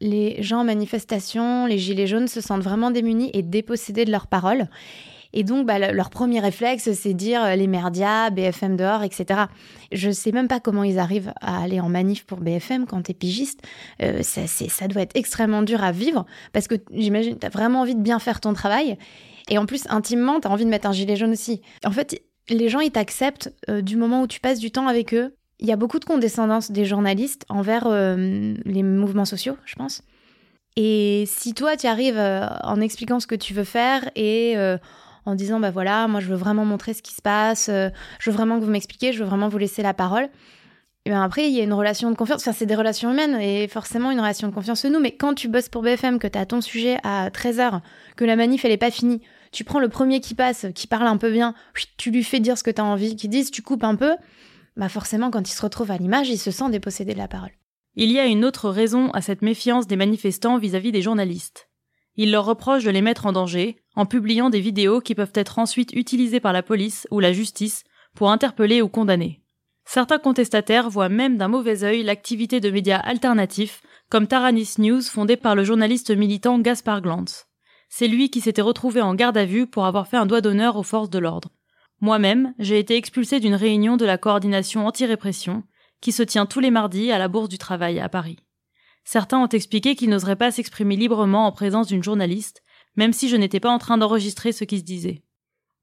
les 0.00 0.40
gens 0.44 0.60
en 0.60 0.64
manifestation, 0.64 1.66
les 1.66 1.76
gilets 1.76 2.06
jaunes 2.06 2.28
se 2.28 2.40
sentent 2.40 2.62
vraiment 2.62 2.92
démunis 2.92 3.32
et 3.34 3.42
dépossédés 3.42 4.04
de 4.04 4.12
leurs 4.12 4.28
paroles. 4.28 4.68
Et 5.32 5.44
donc, 5.44 5.66
bah, 5.66 5.78
leur 5.92 6.10
premier 6.10 6.40
réflexe, 6.40 6.90
c'est 6.92 7.14
dire 7.14 7.42
euh, 7.44 7.54
les 7.54 7.66
merdias, 7.66 8.30
BFM 8.30 8.76
dehors, 8.76 9.02
etc. 9.02 9.42
Je 9.92 10.10
sais 10.10 10.32
même 10.32 10.48
pas 10.48 10.60
comment 10.60 10.84
ils 10.84 10.98
arrivent 10.98 11.32
à 11.40 11.62
aller 11.62 11.80
en 11.80 11.88
manif 11.88 12.24
pour 12.24 12.38
BFM 12.38 12.86
quand 12.86 13.02
t'es 13.02 13.14
pigiste. 13.14 13.60
Euh, 14.02 14.22
ça, 14.22 14.46
ça 14.46 14.88
doit 14.88 15.02
être 15.02 15.16
extrêmement 15.16 15.62
dur 15.62 15.84
à 15.84 15.92
vivre 15.92 16.24
parce 16.52 16.66
que 16.66 16.76
j'imagine, 16.92 17.38
t'as 17.38 17.50
vraiment 17.50 17.82
envie 17.82 17.94
de 17.94 18.00
bien 18.00 18.18
faire 18.18 18.40
ton 18.40 18.54
travail. 18.54 18.96
Et 19.50 19.58
en 19.58 19.66
plus, 19.66 19.84
intimement, 19.88 20.40
t'as 20.40 20.48
envie 20.48 20.64
de 20.64 20.70
mettre 20.70 20.88
un 20.88 20.92
gilet 20.92 21.16
jaune 21.16 21.32
aussi. 21.32 21.60
En 21.84 21.90
fait, 21.90 22.22
les 22.48 22.68
gens, 22.68 22.80
ils 22.80 22.90
t'acceptent 22.90 23.52
euh, 23.68 23.82
du 23.82 23.96
moment 23.96 24.22
où 24.22 24.26
tu 24.26 24.40
passes 24.40 24.58
du 24.58 24.70
temps 24.70 24.88
avec 24.88 25.12
eux. 25.12 25.34
Il 25.60 25.66
y 25.66 25.72
a 25.72 25.76
beaucoup 25.76 25.98
de 25.98 26.04
condescendance 26.04 26.70
des 26.70 26.84
journalistes 26.84 27.44
envers 27.48 27.88
les 27.88 28.82
mouvements 28.84 29.24
sociaux, 29.24 29.56
je 29.64 29.74
pense. 29.74 30.02
Et 30.76 31.24
si 31.26 31.52
toi, 31.52 31.76
tu 31.76 31.88
arrives 31.88 32.20
en 32.20 32.80
expliquant 32.80 33.18
ce 33.18 33.26
que 33.26 33.34
tu 33.34 33.54
veux 33.54 33.64
faire 33.64 34.08
et 34.14 34.54
en 35.28 35.34
disant 35.34 35.60
bah 35.60 35.70
voilà, 35.70 36.08
moi 36.08 36.20
je 36.20 36.26
veux 36.26 36.36
vraiment 36.36 36.64
montrer 36.64 36.94
ce 36.94 37.02
qui 37.02 37.12
se 37.12 37.20
passe, 37.20 37.68
euh, 37.68 37.90
je 38.18 38.30
veux 38.30 38.36
vraiment 38.36 38.58
que 38.58 38.64
vous 38.64 38.70
m'expliquiez, 38.70 39.12
je 39.12 39.22
veux 39.22 39.28
vraiment 39.28 39.48
vous 39.48 39.58
laisser 39.58 39.82
la 39.82 39.92
parole. 39.92 40.30
Et 41.04 41.10
bien 41.10 41.22
après, 41.22 41.48
il 41.48 41.54
y 41.54 41.60
a 41.60 41.64
une 41.64 41.72
relation 41.72 42.10
de 42.10 42.16
confiance. 42.16 42.42
Enfin, 42.42 42.52
c'est 42.52 42.66
des 42.66 42.74
relations 42.74 43.10
humaines 43.10 43.38
et 43.40 43.68
forcément 43.68 44.10
une 44.10 44.20
relation 44.20 44.48
de 44.48 44.54
confiance 44.54 44.84
en 44.84 44.90
nous. 44.90 45.00
Mais 45.00 45.12
quand 45.12 45.34
tu 45.34 45.48
bosses 45.48 45.68
pour 45.68 45.82
BFM, 45.82 46.18
que 46.18 46.26
tu 46.26 46.38
as 46.38 46.46
ton 46.46 46.60
sujet 46.60 46.98
à 47.02 47.30
13h, 47.30 47.80
que 48.16 48.24
la 48.24 48.36
manif, 48.36 48.64
elle 48.64 48.72
est 48.72 48.78
pas 48.78 48.90
finie, 48.90 49.22
tu 49.52 49.64
prends 49.64 49.80
le 49.80 49.88
premier 49.88 50.20
qui 50.20 50.34
passe, 50.34 50.66
qui 50.74 50.86
parle 50.86 51.06
un 51.06 51.16
peu 51.16 51.30
bien, 51.30 51.54
tu 51.98 52.10
lui 52.10 52.24
fais 52.24 52.40
dire 52.40 52.58
ce 52.58 52.62
que 52.62 52.70
tu 52.70 52.80
as 52.80 52.84
envie 52.84 53.16
qu'il 53.16 53.30
dise, 53.30 53.50
tu 53.50 53.62
coupes 53.62 53.84
un 53.84 53.96
peu, 53.96 54.16
bah 54.76 54.88
forcément, 54.88 55.30
quand 55.30 55.48
il 55.48 55.52
se 55.52 55.62
retrouve 55.62 55.90
à 55.90 55.96
l'image, 55.96 56.28
il 56.28 56.38
se 56.38 56.50
sent 56.50 56.70
dépossédé 56.70 57.12
de 57.12 57.18
la 57.18 57.28
parole. 57.28 57.52
Il 57.94 58.10
y 58.10 58.18
a 58.18 58.26
une 58.26 58.44
autre 58.44 58.70
raison 58.70 59.10
à 59.10 59.22
cette 59.22 59.42
méfiance 59.42 59.86
des 59.86 59.96
manifestants 59.96 60.58
vis 60.58 60.74
à 60.74 60.80
-vis 60.80 60.92
des 60.92 61.02
journalistes. 61.02 61.68
Il 62.20 62.32
leur 62.32 62.44
reproche 62.44 62.82
de 62.82 62.90
les 62.90 63.00
mettre 63.00 63.26
en 63.26 63.32
danger 63.32 63.76
en 63.98 64.06
publiant 64.06 64.48
des 64.48 64.60
vidéos 64.60 65.00
qui 65.00 65.16
peuvent 65.16 65.32
être 65.34 65.58
ensuite 65.58 65.92
utilisées 65.92 66.38
par 66.38 66.52
la 66.52 66.62
police 66.62 67.08
ou 67.10 67.18
la 67.18 67.32
justice 67.32 67.82
pour 68.14 68.30
interpeller 68.30 68.80
ou 68.80 68.88
condamner. 68.88 69.42
Certains 69.84 70.20
contestataires 70.20 70.88
voient 70.88 71.08
même 71.08 71.36
d'un 71.36 71.48
mauvais 71.48 71.82
œil 71.82 72.04
l'activité 72.04 72.60
de 72.60 72.70
médias 72.70 73.00
alternatifs 73.00 73.82
comme 74.08 74.28
Taranis 74.28 74.74
News 74.78 75.02
fondé 75.02 75.36
par 75.36 75.56
le 75.56 75.64
journaliste 75.64 76.12
militant 76.16 76.60
Gaspard 76.60 77.02
Glantz. 77.02 77.48
C'est 77.88 78.06
lui 78.06 78.30
qui 78.30 78.40
s'était 78.40 78.62
retrouvé 78.62 79.02
en 79.02 79.16
garde 79.16 79.36
à 79.36 79.44
vue 79.44 79.66
pour 79.66 79.84
avoir 79.84 80.06
fait 80.06 80.16
un 80.16 80.26
doigt 80.26 80.42
d'honneur 80.42 80.76
aux 80.76 80.84
forces 80.84 81.10
de 81.10 81.18
l'ordre. 81.18 81.50
Moi-même, 82.00 82.54
j'ai 82.60 82.78
été 82.78 82.94
expulsé 82.94 83.40
d'une 83.40 83.56
réunion 83.56 83.96
de 83.96 84.04
la 84.04 84.16
coordination 84.16 84.86
anti-répression 84.86 85.64
qui 86.00 86.12
se 86.12 86.22
tient 86.22 86.46
tous 86.46 86.60
les 86.60 86.70
mardis 86.70 87.10
à 87.10 87.18
la 87.18 87.26
Bourse 87.26 87.48
du 87.48 87.58
Travail 87.58 87.98
à 87.98 88.08
Paris. 88.08 88.38
Certains 89.02 89.40
ont 89.40 89.48
expliqué 89.48 89.96
qu'ils 89.96 90.10
n'oseraient 90.10 90.36
pas 90.36 90.52
s'exprimer 90.52 90.94
librement 90.94 91.46
en 91.46 91.52
présence 91.52 91.88
d'une 91.88 92.04
journaliste, 92.04 92.62
même 92.98 93.12
si 93.12 93.28
je 93.28 93.36
n'étais 93.36 93.60
pas 93.60 93.70
en 93.70 93.78
train 93.78 93.96
d'enregistrer 93.96 94.50
ce 94.50 94.64
qui 94.64 94.80
se 94.80 94.84
disait. 94.84 95.22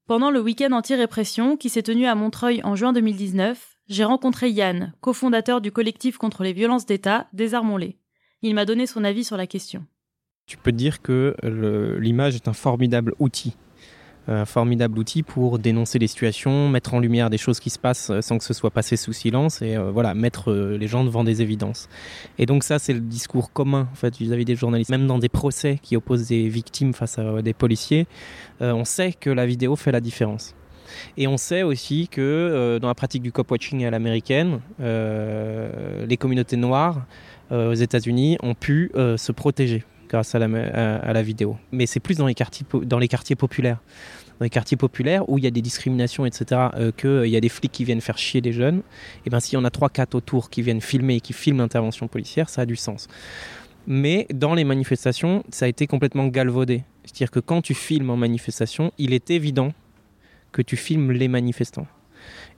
Pendant 0.06 0.30
le 0.30 0.38
week-end 0.38 0.72
anti-répression 0.72 1.56
qui 1.56 1.70
s'est 1.70 1.82
tenu 1.82 2.04
à 2.04 2.14
Montreuil 2.14 2.60
en 2.62 2.76
juin 2.76 2.92
2019, 2.92 3.78
j'ai 3.88 4.04
rencontré 4.04 4.50
Yann, 4.50 4.92
cofondateur 5.00 5.62
du 5.62 5.72
collectif 5.72 6.18
contre 6.18 6.42
les 6.42 6.52
violences 6.52 6.84
d'État, 6.84 7.26
Désarmons-les. 7.32 7.96
Il 8.42 8.54
m'a 8.54 8.66
donné 8.66 8.86
son 8.86 9.02
avis 9.02 9.24
sur 9.24 9.38
la 9.38 9.46
question. 9.46 9.86
Tu 10.44 10.58
peux 10.58 10.72
dire 10.72 11.00
que 11.00 11.34
l'image 11.98 12.34
est 12.34 12.48
un 12.48 12.52
formidable 12.52 13.14
outil 13.18 13.56
un 14.28 14.44
formidable 14.44 14.98
outil 14.98 15.22
pour 15.22 15.58
dénoncer 15.58 15.98
les 15.98 16.06
situations, 16.06 16.68
mettre 16.68 16.94
en 16.94 17.00
lumière 17.00 17.30
des 17.30 17.38
choses 17.38 17.60
qui 17.60 17.70
se 17.70 17.78
passent 17.78 18.10
euh, 18.10 18.20
sans 18.20 18.38
que 18.38 18.44
ce 18.44 18.54
soit 18.54 18.70
passé 18.70 18.96
sous 18.96 19.12
silence 19.12 19.62
et 19.62 19.76
euh, 19.76 19.90
voilà, 19.90 20.14
mettre 20.14 20.50
euh, 20.50 20.76
les 20.76 20.88
gens 20.88 21.04
devant 21.04 21.24
des 21.24 21.42
évidences. 21.42 21.88
Et 22.38 22.46
donc 22.46 22.64
ça, 22.64 22.78
c'est 22.78 22.92
le 22.92 23.00
discours 23.00 23.52
commun 23.52 23.88
en 23.92 23.94
fait 23.94 24.16
vis-à-vis 24.16 24.44
des 24.44 24.56
journalistes, 24.56 24.90
même 24.90 25.06
dans 25.06 25.18
des 25.18 25.28
procès 25.28 25.78
qui 25.80 25.96
opposent 25.96 26.28
des 26.28 26.48
victimes 26.48 26.92
face 26.92 27.18
à 27.18 27.42
des 27.42 27.54
policiers, 27.54 28.06
on 28.60 28.84
sait 28.84 29.12
que 29.12 29.30
la 29.30 29.46
vidéo 29.46 29.76
fait 29.76 29.92
la 29.92 30.00
différence. 30.00 30.54
Et 31.16 31.26
on 31.26 31.36
sait 31.36 31.62
aussi 31.62 32.08
que 32.08 32.78
dans 32.80 32.88
la 32.88 32.94
pratique 32.94 33.22
du 33.22 33.32
cop-watching 33.32 33.84
à 33.84 33.90
l'américaine, 33.90 34.60
les 34.78 36.16
communautés 36.16 36.56
noires 36.56 37.04
aux 37.50 37.74
États-Unis 37.74 38.38
ont 38.42 38.54
pu 38.54 38.90
se 38.94 39.32
protéger 39.32 39.84
grâce 40.08 40.34
à 40.34 40.38
la, 40.38 41.22
vidéo. 41.22 41.56
Mais 41.72 41.86
c'est 41.86 42.00
plus 42.00 42.16
dans 42.16 42.26
les, 42.26 42.34
quartiers, 42.34 42.66
dans 42.82 42.98
les 42.98 43.08
quartiers 43.08 43.36
populaires. 43.36 43.78
Dans 44.38 44.44
les 44.44 44.50
quartiers 44.50 44.76
populaires 44.76 45.28
où 45.30 45.38
il 45.38 45.44
y 45.44 45.46
a 45.46 45.50
des 45.50 45.62
discriminations, 45.62 46.26
etc., 46.26 46.68
euh, 46.74 46.92
qu'il 46.92 47.30
y 47.30 47.36
a 47.36 47.40
des 47.40 47.48
flics 47.48 47.72
qui 47.72 47.84
viennent 47.84 48.02
faire 48.02 48.18
chier 48.18 48.42
des 48.42 48.52
jeunes, 48.52 48.82
et 49.24 49.30
bien 49.30 49.40
s'il 49.40 49.54
y 49.54 49.56
en 49.56 49.64
a 49.64 49.70
3-4 49.70 50.14
autour 50.14 50.50
qui 50.50 50.60
viennent 50.60 50.82
filmer 50.82 51.16
et 51.16 51.20
qui 51.20 51.32
filment 51.32 51.58
l'intervention 51.58 52.06
policière, 52.06 52.50
ça 52.50 52.62
a 52.62 52.66
du 52.66 52.76
sens. 52.76 53.08
Mais 53.86 54.26
dans 54.34 54.54
les 54.54 54.64
manifestations, 54.64 55.42
ça 55.50 55.64
a 55.64 55.68
été 55.68 55.86
complètement 55.86 56.26
galvaudé. 56.26 56.82
C'est-à-dire 57.04 57.30
que 57.30 57.40
quand 57.40 57.62
tu 57.62 57.72
filmes 57.72 58.10
en 58.10 58.16
manifestation, 58.16 58.92
il 58.98 59.14
est 59.14 59.30
évident 59.30 59.72
que 60.52 60.60
tu 60.60 60.76
filmes 60.76 61.12
les 61.12 61.28
manifestants. 61.28 61.86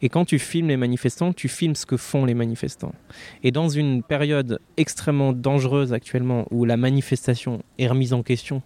Et 0.03 0.09
quand 0.09 0.25
tu 0.25 0.39
filmes 0.39 0.69
les 0.69 0.77
manifestants, 0.77 1.33
tu 1.33 1.49
filmes 1.49 1.75
ce 1.75 1.87
que 1.87 1.97
font 1.97 2.25
les 2.25 2.35
manifestants. 2.35 2.95
Et 3.43 3.50
dans 3.50 3.69
une 3.69 4.03
période 4.03 4.61
extrêmement 4.77 5.33
dangereuse 5.33 5.93
actuellement 5.93 6.47
où 6.50 6.65
la 6.65 6.77
manifestation 6.77 7.62
est 7.79 7.89
remise 7.89 8.12
en 8.12 8.23
question, 8.23 8.62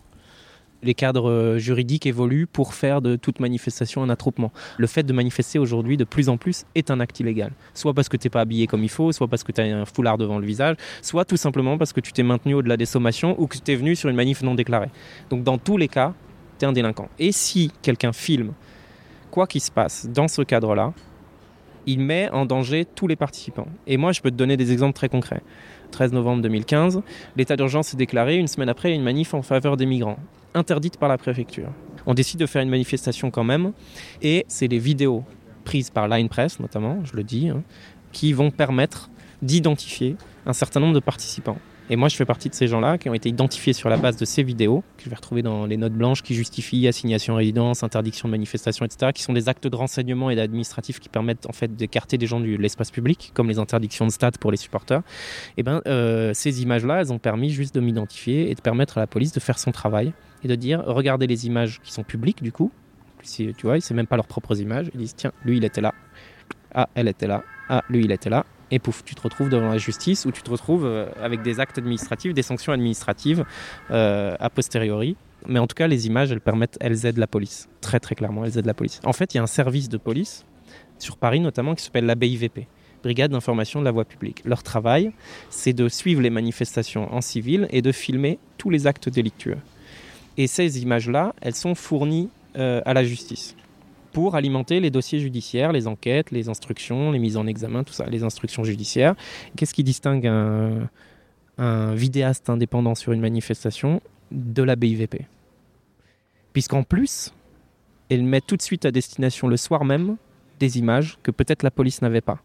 les 0.83 0.95
cadres 0.95 1.31
euh, 1.31 1.59
juridiques 1.59 2.07
évoluent 2.07 2.47
pour 2.47 2.75
faire 2.75 3.01
de 3.01 3.17
toute 3.17 3.41
manifestation 3.41 4.03
un 4.03 4.11
attroupement. 4.11 4.53
Le 4.79 4.87
fait 4.87 5.05
de 5.05 5.13
manifester 5.13 5.59
aujourd'hui 5.59 5.97
de 5.97 6.05
plus 6.05 6.29
en 6.29 6.37
plus 6.37 6.65
est 6.75 6.91
un 6.91 7.01
acte 7.01 7.21
illégal. 7.21 7.53
Soit 7.73 7.95
parce 7.95 8.09
que 8.09 8.17
tu 8.17 8.27
n'es 8.27 8.31
pas 8.31 8.41
habillé 8.41 8.67
comme 8.67 8.83
il 8.83 8.91
faut, 8.91 9.13
soit 9.13 9.29
parce 9.29 9.45
que 9.45 9.53
tu 9.53 9.61
as 9.61 9.65
un 9.65 9.85
foulard 9.85 10.19
devant 10.19 10.39
le 10.39 10.47
visage, 10.47 10.77
soit 11.01 11.25
tout 11.25 11.37
simplement 11.37 11.79
parce 11.79 11.93
que 11.93 12.01
tu 12.01 12.13
t'es 12.13 12.23
maintenu 12.23 12.55
au-delà 12.55 12.77
des 12.77 12.87
sommations 12.87 13.41
ou 13.41 13.47
que 13.47 13.57
tu 13.59 13.73
es 13.73 13.77
venu 13.77 13.97
sur 13.97 14.09
une 14.09 14.17
manif 14.17 14.43
non 14.43 14.55
déclarée. 14.55 14.91
Donc 15.31 15.45
dans 15.45 15.59
tous 15.59 15.77
les 15.77 15.89
cas, 15.89 16.15
tu 16.59 16.65
es 16.65 16.69
un 16.69 16.73
délinquant. 16.73 17.09
Et 17.19 17.33
si 17.33 17.71
quelqu'un 17.83 18.13
filme 18.13 18.53
quoi 19.31 19.47
qu'il 19.47 19.63
se 19.63 19.71
passe 19.71 20.07
dans 20.07 20.29
ce 20.29 20.43
cadre-là, 20.43 20.93
il 21.87 22.01
met 22.01 22.31
en 22.31 22.47
danger 22.47 22.85
tous 22.85 23.07
les 23.07 23.17
participants. 23.17 23.69
Et 23.87 23.97
moi, 23.97 24.13
je 24.13 24.21
peux 24.21 24.31
te 24.31 24.37
donner 24.37 24.57
des 24.57 24.73
exemples 24.73 24.95
très 24.95 25.09
concrets. 25.09 25.43
13 25.91 26.13
novembre 26.13 26.43
2015, 26.43 27.03
l'état 27.37 27.57
d'urgence 27.57 27.93
est 27.95 27.97
déclaré, 27.97 28.37
une 28.37 28.47
semaine 28.47 28.69
après, 28.69 28.95
une 28.95 29.03
manif 29.03 29.35
en 29.35 29.43
faveur 29.43 29.77
des 29.77 29.87
migrants, 29.87 30.19
interdite 30.55 30.97
par 30.97 31.09
la 31.09 31.19
préfecture. 31.19 31.69
On 32.07 32.15
décide 32.15 32.41
de 32.41 32.47
faire 32.47 32.63
une 32.63 32.71
manifestation 32.71 33.31
quand 33.31 33.45
même, 33.45 33.73
et 34.23 34.45
c'est 34.49 34.69
les 34.69 34.79
vidéos 34.79 35.25
prises 35.65 35.91
par 35.91 36.09
Line 36.09 36.29
Press, 36.29 36.61
notamment, 36.61 37.05
je 37.05 37.15
le 37.15 37.23
dis, 37.23 37.49
hein, 37.49 37.63
qui 38.13 38.33
vont 38.33 38.51
permettre 38.51 39.11
d'identifier 39.43 40.17
un 40.47 40.53
certain 40.53 40.81
nombre 40.81 40.95
de 40.95 41.01
participants. 41.01 41.59
Et 41.93 41.97
moi, 41.97 42.09
je 42.09 42.17
fais 42.17 42.25
partie 42.25 42.49
de 42.49 42.55
ces 42.55 42.69
gens-là 42.69 42.97
qui 42.97 43.11
ont 43.11 43.15
été 43.15 43.29
identifiés 43.29 43.75
sur 43.75 43.91
la 43.91 43.99
base 43.99 44.17
de 44.17 44.25
ces 44.25 44.43
vidéos, 44.43 44.83
que 44.97 45.05
je 45.05 45.11
vais 45.11 45.15
retrouver 45.15 45.43
dans 45.43 45.67
les 45.67 45.77
notes 45.77 45.93
blanches 45.93 46.23
qui 46.23 46.35
justifient 46.35 46.89
assignation 46.89 47.35
résidence, 47.35 47.83
interdiction 47.83 48.29
de 48.29 48.31
manifestation, 48.31 48.87
etc., 48.87 49.13
qui 49.15 49.23
sont 49.23 49.35
des 49.35 49.51
actes 49.51 49.67
de 49.67 49.77
renseignement 49.77 50.31
et 50.31 50.35
d'administratif 50.35 51.01
qui 51.01 51.11
permettent 51.11 51.45
en 51.45 51.53
fait 51.53 51.77
d'écarter 51.77 52.17
des 52.17 52.27
gens 52.27 52.41
de 52.41 52.47
l'espace 52.47 52.91
public, 52.91 53.33
comme 53.35 53.47
les 53.47 53.59
interdictions 53.59 54.07
de 54.07 54.11
stade 54.11 54.39
pour 54.39 54.51
les 54.51 54.57
supporters. 54.57 55.01
Et 55.01 55.03
eh 55.59 55.63
ben, 55.65 55.83
euh, 55.87 56.31
ces 56.33 56.63
images-là, 56.63 57.01
elles 57.01 57.13
ont 57.13 57.19
permis 57.19 57.51
juste 57.51 57.75
de 57.75 57.81
m'identifier 57.81 58.51
et 58.51 58.55
de 58.55 58.63
permettre 58.63 58.97
à 58.97 59.01
la 59.03 59.07
police 59.07 59.33
de 59.33 59.41
faire 59.41 59.59
son 59.59 59.71
travail 59.71 60.15
et 60.43 60.49
de 60.49 60.55
dire 60.55 60.83
regardez 60.87 61.27
les 61.27 61.47
images 61.47 61.79
qui 61.83 61.93
sont 61.93 62.05
publiques 62.05 62.43
du 62.43 62.53
coup. 62.53 62.73
Tu 63.23 63.53
vois, 63.65 63.79
c'est 63.83 63.93
même 63.93 64.07
pas 64.07 64.17
leurs 64.17 64.29
propres 64.29 64.59
images. 64.59 64.91
Ils 64.95 65.01
disent 65.01 65.15
tiens, 65.15 65.33
lui 65.45 65.59
il 65.59 65.65
était 65.67 65.83
là. 65.83 65.93
Ah, 66.75 66.89
elle 66.95 67.09
était 67.09 67.27
là. 67.27 67.45
Ah, 67.69 67.83
lui 67.91 68.03
il 68.03 68.13
était 68.13 68.31
là 68.31 68.47
et 68.73 68.79
pouf, 68.79 69.05
tu 69.05 69.15
te 69.15 69.21
retrouves 69.21 69.51
devant 69.51 69.69
la 69.69 69.79
justice 69.79 70.25
ou 70.25 70.33
tu 70.33 70.43
te 70.43 70.51
retrouves 70.51 70.87
euh, 70.87 71.07
avec 71.21 71.43
des 71.43 71.61
actes 71.61 71.77
administratifs, 71.77 72.33
des 72.33 72.43
sanctions 72.43 72.73
administratives 72.73 73.45
euh, 73.91 74.35
a 74.41 74.51
posteriori. 74.51 75.15
Mais 75.47 75.59
en 75.59 75.67
tout 75.67 75.75
cas, 75.75 75.87
les 75.87 76.07
images, 76.07 76.33
elles 76.33 76.41
permettent, 76.41 76.79
elles 76.81 77.05
aident 77.05 77.19
la 77.19 77.27
police. 77.27 77.69
Très 77.83 78.01
très 78.01 78.15
clairement, 78.15 78.45
elles 78.45 78.59
aident 78.59 78.67
la 78.67 78.75
police. 78.75 79.01
En 79.05 79.13
fait, 79.13 79.35
il 79.35 79.37
y 79.37 79.41
a 79.41 79.43
un 79.43 79.47
service 79.47 79.91
de 79.91 79.99
police, 79.99 80.47
sur 80.99 81.19
Paris 81.19 81.41
notamment, 81.41 81.75
qui 81.75 81.85
s'appelle 81.85 82.07
la 82.07 82.15
BIVP. 82.15 82.67
brigade 83.03 83.33
d'information 83.33 83.81
de 83.81 83.85
la 83.85 83.91
voie 83.91 84.07
publique. 84.07 84.43
Leur 84.47 84.63
travail, 84.63 85.13
c'est 85.51 85.75
de 85.75 85.89
suivre 85.89 86.23
les 86.23 86.31
manifestations 86.31 87.13
en 87.13 87.21
civil 87.21 87.67
et 87.71 87.83
de 87.83 87.93
filmer 87.93 88.39
tous 88.57 88.71
les 88.71 88.87
actes 88.87 89.11
délictueux. 89.11 89.59
Et 90.39 90.47
ces 90.47 90.81
images-là, 90.81 91.35
elles 91.43 91.57
sont 91.57 91.75
fournies 91.75 92.31
euh, 92.57 92.81
à 92.87 92.95
la 92.95 93.05
justice 93.05 93.55
pour 94.13 94.37
alimenter 94.37 94.81
les 94.81 94.91
dossiers 94.91 95.19
judiciaires, 95.19 95.73
les 95.73 95.87
enquêtes, 95.87 96.31
les 96.31 96.49
instructions, 96.49 97.11
les 97.11 97.19
mises 97.19 97.37
en 97.37 97.47
examen, 97.47 97.85
tout 97.85 97.93
ça, 97.93 98.07
les 98.07 98.23
instructions 98.23 98.65
judiciaires. 98.65 99.15
Qu'est-ce 99.57 99.75
qui 99.75 99.85
distingue 99.85 100.27
un, 100.27 100.89
vidéaste 101.95 102.51
indépendant 102.51 102.95
sur 102.95 103.13
une 103.13 103.21
manifestation 103.21 104.01
de 104.33 104.63
la 104.63 104.75
BIVP 104.75 105.27
Puisqu'en 106.53 106.83
plus, 106.83 107.33
elle 108.11 108.25
met 108.25 108.41
tout 108.41 108.57
de 108.57 108.63
suite 108.63 108.85
à 108.85 108.91
destination 108.91 109.47
le 109.47 109.57
soir 109.57 109.85
même 109.85 110.17
des 110.59 110.79
images 110.79 111.19
que 111.23 111.31
peut-être 111.31 111.63
la 111.63 111.71
police 111.71 112.03
n'avait 112.03 112.21
pas. 112.21 112.43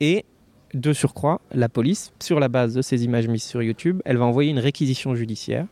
Et 0.00 0.24
de 0.72 0.92
surcroît, 0.92 1.40
la 1.52 1.68
police, 1.68 2.12
sur 2.20 2.40
la 2.40 2.48
base 2.48 2.74
de 2.74 2.80
ces 2.80 3.04
images 3.04 3.28
mises 3.28 3.42
sur 3.42 3.62
YouTube, 3.62 4.00
elle 4.04 4.16
va 4.16 4.24
envoyer 4.24 4.50
une 4.50 4.58
réquisition 4.58 5.14
judiciaire 5.14 5.66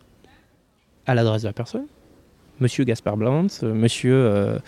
à 1.06 1.14
l'adresse 1.14 1.42
de 1.42 1.48
la 1.48 1.54
personne. 1.54 1.86
Monsieur 2.60 2.84
Gaspard 2.84 3.16
Blanc, 3.16 3.46
euh, 3.62 3.72
monsieur 3.72 4.14
euh, 4.14 4.58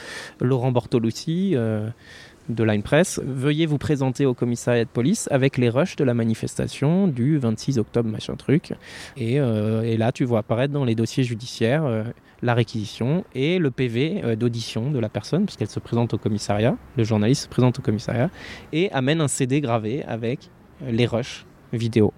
Laurent 0.41 0.73
Bortolucci 0.73 1.53
euh, 1.55 1.91
de 2.49 2.65
Line 2.65 2.83
Press, 2.83 3.21
veuillez 3.23 3.67
vous 3.67 3.77
présenter 3.77 4.25
au 4.25 4.33
commissariat 4.33 4.85
de 4.85 4.89
police 4.89 5.29
avec 5.31 5.59
les 5.59 5.69
rushs 5.69 5.97
de 5.97 6.05
la 6.05 6.15
manifestation 6.15 7.07
du 7.07 7.37
26 7.37 7.79
octobre, 7.79 8.09
machin 8.09 8.35
truc. 8.35 8.73
Et, 9.17 9.35
et 9.35 9.97
là, 9.97 10.11
tu 10.11 10.25
vois 10.25 10.41
apparaître 10.41 10.73
dans 10.73 10.85
les 10.85 10.97
dossiers 10.97 11.23
judiciaires 11.23 11.85
la 12.43 12.55
réquisition 12.55 13.25
et 13.37 13.61
le 13.61 13.71
PV 13.71 14.37
d'audition 14.37 14.91
de 14.91 14.99
la 14.99 15.09
personne, 15.09 15.45
puisqu'elle 15.45 15.71
se 15.71 15.79
présente 15.79 16.15
au 16.15 16.19
commissariat, 16.19 16.77
le 16.97 17.05
journaliste 17.05 17.45
se 17.45 17.49
présente 17.49 17.79
au 17.79 17.83
commissariat, 17.83 18.29
et 18.73 18.91
amène 18.91 19.21
un 19.21 19.29
CD 19.29 19.61
gravé 19.61 20.03
avec 20.03 20.51
les 20.85 21.07
rushs 21.07 21.47
vidéo. 21.73 22.13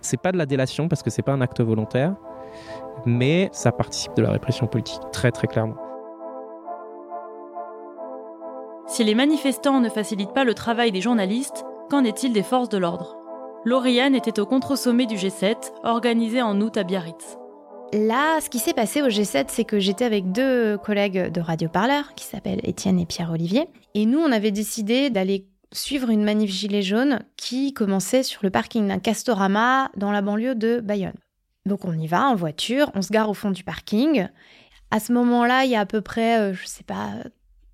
C'est 0.00 0.20
pas 0.20 0.30
de 0.30 0.38
la 0.38 0.46
délation 0.46 0.88
parce 0.88 1.02
que 1.02 1.10
c'est 1.10 1.22
pas 1.22 1.32
un 1.32 1.40
acte 1.40 1.60
volontaire, 1.60 2.14
mais 3.06 3.48
ça 3.52 3.72
participe 3.72 4.14
de 4.14 4.22
la 4.22 4.30
répression 4.30 4.66
politique, 4.66 5.02
très 5.12 5.30
très 5.30 5.46
clairement. 5.46 5.76
Si 8.86 9.02
les 9.02 9.14
manifestants 9.14 9.80
ne 9.80 9.88
facilitent 9.88 10.34
pas 10.34 10.44
le 10.44 10.54
travail 10.54 10.92
des 10.92 11.00
journalistes, 11.00 11.64
qu'en 11.90 12.04
est-il 12.04 12.32
des 12.32 12.42
forces 12.42 12.68
de 12.68 12.78
l'ordre? 12.78 13.16
Lauriane 13.64 14.14
était 14.14 14.38
au 14.38 14.46
contre-sommet 14.46 15.06
du 15.06 15.16
G7, 15.16 15.72
organisé 15.84 16.42
en 16.42 16.60
août 16.60 16.76
à 16.76 16.84
Biarritz. 16.84 17.38
Là, 17.94 18.40
ce 18.40 18.50
qui 18.50 18.58
s'est 18.58 18.74
passé 18.74 19.00
au 19.00 19.08
G7, 19.08 19.46
c'est 19.48 19.64
que 19.64 19.78
j'étais 19.78 20.04
avec 20.04 20.32
deux 20.32 20.76
collègues 20.78 21.30
de 21.32 21.40
Radio 21.40 21.68
Parleur, 21.68 22.14
qui 22.14 22.24
s'appellent 22.24 22.60
Étienne 22.62 23.00
et 23.00 23.06
Pierre-Olivier, 23.06 23.68
et 23.94 24.04
nous, 24.04 24.18
on 24.18 24.32
avait 24.32 24.50
décidé 24.50 25.10
d'aller 25.10 25.46
suivre 25.72 26.10
une 26.10 26.24
manif 26.24 26.50
gilet 26.50 26.82
jaune 26.82 27.20
qui 27.36 27.72
commençait 27.72 28.22
sur 28.22 28.40
le 28.42 28.50
parking 28.50 28.88
d'un 28.88 28.98
Castorama 28.98 29.90
dans 29.96 30.12
la 30.12 30.22
banlieue 30.22 30.54
de 30.54 30.80
Bayonne. 30.80 31.14
Donc 31.66 31.84
on 31.84 31.92
y 31.92 32.06
va 32.06 32.28
en 32.28 32.34
voiture, 32.34 32.90
on 32.94 33.02
se 33.02 33.12
gare 33.12 33.30
au 33.30 33.34
fond 33.34 33.50
du 33.50 33.64
parking. 33.64 34.28
À 34.90 35.00
ce 35.00 35.12
moment-là, 35.12 35.64
il 35.64 35.70
y 35.70 35.76
a 35.76 35.80
à 35.80 35.86
peu 35.86 36.00
près, 36.00 36.38
euh, 36.38 36.54
je 36.54 36.66
sais 36.66 36.84
pas, 36.84 37.10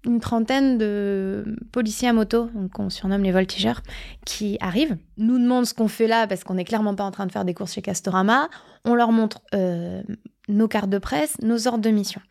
une 0.06 0.20
trentaine 0.20 0.78
de 0.78 1.56
policiers 1.72 2.08
à 2.08 2.12
moto, 2.12 2.48
qu'on 2.72 2.88
surnomme 2.88 3.22
les 3.22 3.32
voltigeurs, 3.32 3.82
qui 4.24 4.56
arrivent, 4.60 4.96
nous 5.18 5.38
demandent 5.38 5.66
ce 5.66 5.74
qu'on 5.74 5.88
fait 5.88 6.06
là 6.06 6.26
parce 6.26 6.44
qu'on 6.44 6.54
n'est 6.54 6.64
clairement 6.64 6.94
pas 6.94 7.04
en 7.04 7.10
train 7.10 7.26
de 7.26 7.32
faire 7.32 7.44
des 7.44 7.52
courses 7.52 7.74
chez 7.74 7.82
Castorama. 7.82 8.48
On 8.84 8.94
leur 8.94 9.12
montre 9.12 9.42
euh, 9.54 10.02
nos 10.48 10.68
cartes 10.68 10.88
de 10.88 10.98
presse, 10.98 11.36
nos 11.42 11.68
ordres 11.68 11.82
de 11.82 11.90
mission. 11.90 12.22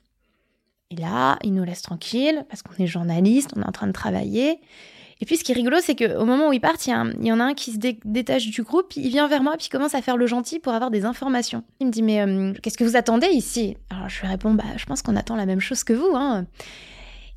Et 0.92 0.96
là, 0.96 1.38
ils 1.44 1.54
nous 1.54 1.64
laissent 1.64 1.84
tranquilles 1.84 2.46
parce 2.50 2.64
qu'on 2.64 2.84
est 2.84 2.88
journaliste, 2.88 3.52
on 3.56 3.62
est 3.62 3.68
en 3.68 3.72
train 3.72 3.88
de 3.88 3.92
travailler. 3.92 4.60
Et 5.22 5.26
puis 5.26 5.36
ce 5.36 5.44
qui 5.44 5.52
est 5.52 5.56
rigolo, 5.56 5.78
c'est 5.82 5.96
qu'au 5.96 6.26
moment 6.26 6.48
où 6.48 6.54
ils 6.54 6.62
partent, 6.62 6.88
il 6.88 6.92
y, 7.22 7.32
en 7.32 7.40
a 7.40 7.44
un 7.44 7.54
qui 7.54 7.74
se 7.74 7.78
détache 7.78 8.48
du 8.48 8.64
groupe, 8.64 8.94
il 8.96 9.10
vient 9.10 9.28
vers 9.28 9.44
moi, 9.44 9.56
puis 9.58 9.68
commence 9.68 9.94
à 9.94 10.02
faire 10.02 10.16
le 10.16 10.28
gentil 10.28 10.60
pour 10.60 10.74
avoir 10.74 10.92
des 10.92 11.04
informations. 11.04 11.64
Il 11.82 11.88
me 11.88 11.92
dit, 11.92 12.02
mais 12.02 12.22
euh, 12.22 12.54
qu'est-ce 12.64 12.78
que 12.78 12.86
vous 12.86 12.96
attendez 12.96 13.28
ici? 13.28 13.76
Alors 13.90 14.08
je 14.08 14.22
lui 14.22 14.28
réponds, 14.28 14.54
bah, 14.54 14.64
je 14.78 14.86
pense 14.86 15.02
qu'on 15.02 15.18
attend 15.18 15.36
la 15.36 15.46
même 15.46 15.60
chose 15.60 15.84
que 15.84 15.94
vous. 15.94 16.12
Hein. 16.16 16.46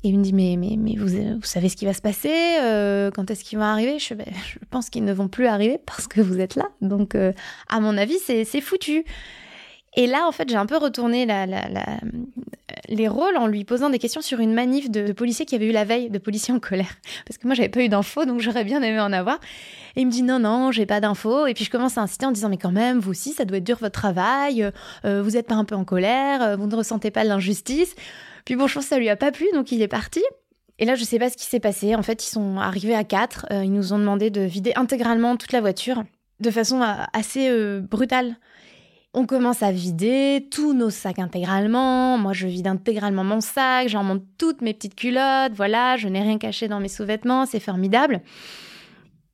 Et 0.03 0.09
il 0.09 0.17
me 0.17 0.23
dit, 0.23 0.33
mais, 0.33 0.55
mais, 0.57 0.75
mais 0.77 0.95
vous, 0.95 1.07
vous 1.07 1.45
savez 1.45 1.67
ce 1.67 1.75
qui 1.75 1.85
va 1.85 1.93
se 1.93 2.01
passer 2.01 2.57
euh, 2.61 3.11
Quand 3.11 3.29
est-ce 3.31 3.43
qu'ils 3.43 3.57
vont 3.57 3.65
arriver? 3.65 3.99
Je, 3.99 4.13
bah, 4.13 4.25
je, 4.45 4.59
pense 4.69 4.89
qu'ils 4.89 5.03
ne 5.03 5.13
vont 5.13 5.27
plus 5.27 5.47
arriver 5.47 5.79
parce 5.85 6.07
que 6.07 6.21
vous 6.21 6.39
êtes 6.39 6.55
là. 6.55 6.69
Donc, 6.81 7.15
euh, 7.15 7.33
à 7.69 7.79
mon 7.81 7.97
avis, 7.97 8.17
c'est 8.19 8.61
foutu. 8.61 9.03
Et 9.95 10.07
là, 10.07 10.27
en 10.27 10.31
fait, 10.31 10.49
j'ai 10.49 10.55
un 10.55 10.65
peu 10.65 10.77
retourné 10.77 11.27
les 12.89 13.07
rôles 13.07 13.37
en 13.37 13.47
lui 13.47 13.63
posant 13.63 13.89
des 13.89 13.99
questions 13.99 14.21
sur 14.21 14.39
une 14.39 14.53
manif 14.53 14.89
de, 14.89 15.11
policiers 15.11 15.45
qui 15.45 15.55
avait 15.55 15.67
eu 15.67 15.71
la 15.71 15.85
veille, 15.85 16.09
de 16.09 16.17
policiers 16.17 16.53
en 16.53 16.59
colère. 16.59 16.95
Parce 17.27 17.37
que 17.37 17.47
moi, 17.47 17.55
j'avais 17.55 17.69
pas 17.69 17.81
eu 17.81 17.89
d'infos, 17.89 18.25
donc 18.25 18.39
j'aurais 18.41 18.63
bien 18.63 18.81
aimé 18.81 18.99
en 18.99 19.13
avoir. 19.13 19.39
Et 19.95 20.01
il 20.01 20.07
me 20.07 20.11
dit 20.11 20.23
non, 20.23 20.39
non, 20.39 20.71
j'ai 20.71 20.85
pas 20.85 20.99
d'infos. 20.99 21.45
Et 21.45 21.53
puis 21.53 21.65
je 21.65 21.69
commence 21.69 21.97
à 21.97 22.01
insister 22.01 22.25
en 22.25 22.31
disant 22.31 22.49
mais 22.49 22.57
quand 22.57 22.71
même, 22.71 22.99
vous 22.99 23.11
aussi, 23.11 23.33
ça 23.33 23.45
doit 23.45 23.57
être 23.57 23.63
dur 23.63 23.77
votre 23.79 23.99
travail. 23.99 24.69
Euh, 25.05 25.21
vous 25.21 25.37
êtes 25.37 25.47
pas 25.47 25.55
un 25.55 25.65
peu 25.65 25.75
en 25.75 25.85
colère, 25.85 26.41
euh, 26.41 26.55
vous 26.55 26.67
ne 26.67 26.75
ressentez 26.75 27.11
pas 27.11 27.23
l'injustice. 27.23 27.95
Puis 28.45 28.55
bon, 28.55 28.67
je 28.67 28.73
pense 28.73 28.85
que 28.85 28.89
ça 28.89 28.97
lui 28.97 29.09
a 29.09 29.15
pas 29.15 29.31
plu, 29.31 29.45
donc 29.53 29.71
il 29.71 29.81
est 29.81 29.87
parti. 29.87 30.23
Et 30.79 30.85
là, 30.85 30.95
je 30.95 31.03
sais 31.03 31.19
pas 31.19 31.29
ce 31.29 31.37
qui 31.37 31.45
s'est 31.45 31.59
passé. 31.59 31.95
En 31.95 32.01
fait, 32.01 32.25
ils 32.25 32.29
sont 32.29 32.57
arrivés 32.57 32.95
à 32.95 33.03
quatre. 33.03 33.45
Euh, 33.51 33.63
ils 33.63 33.71
nous 33.71 33.93
ont 33.93 33.99
demandé 33.99 34.31
de 34.31 34.41
vider 34.41 34.73
intégralement 34.75 35.37
toute 35.37 35.51
la 35.51 35.61
voiture 35.61 36.03
de 36.39 36.49
façon 36.51 36.81
assez 37.13 37.49
brutale. 37.79 38.35
On 39.15 39.27
commence 39.27 39.61
à 39.61 39.71
vider 39.71 40.47
tous 40.49 40.73
nos 40.73 40.89
sacs 40.89 41.19
intégralement. 41.19 42.17
Moi, 42.17 42.33
je 42.33 42.47
vide 42.47 42.65
intégralement 42.65 43.23
mon 43.23 43.41
sac, 43.41 43.87
j'en 43.87 44.03
monte 44.03 44.23
toutes 44.39 44.61
mes 44.61 44.73
petites 44.73 44.95
culottes. 44.95 45.53
Voilà, 45.53 45.97
je 45.97 46.07
n'ai 46.07 46.21
rien 46.21 46.39
caché 46.39 46.67
dans 46.67 46.79
mes 46.79 46.87
sous-vêtements, 46.87 47.45
c'est 47.45 47.59
formidable. 47.59 48.21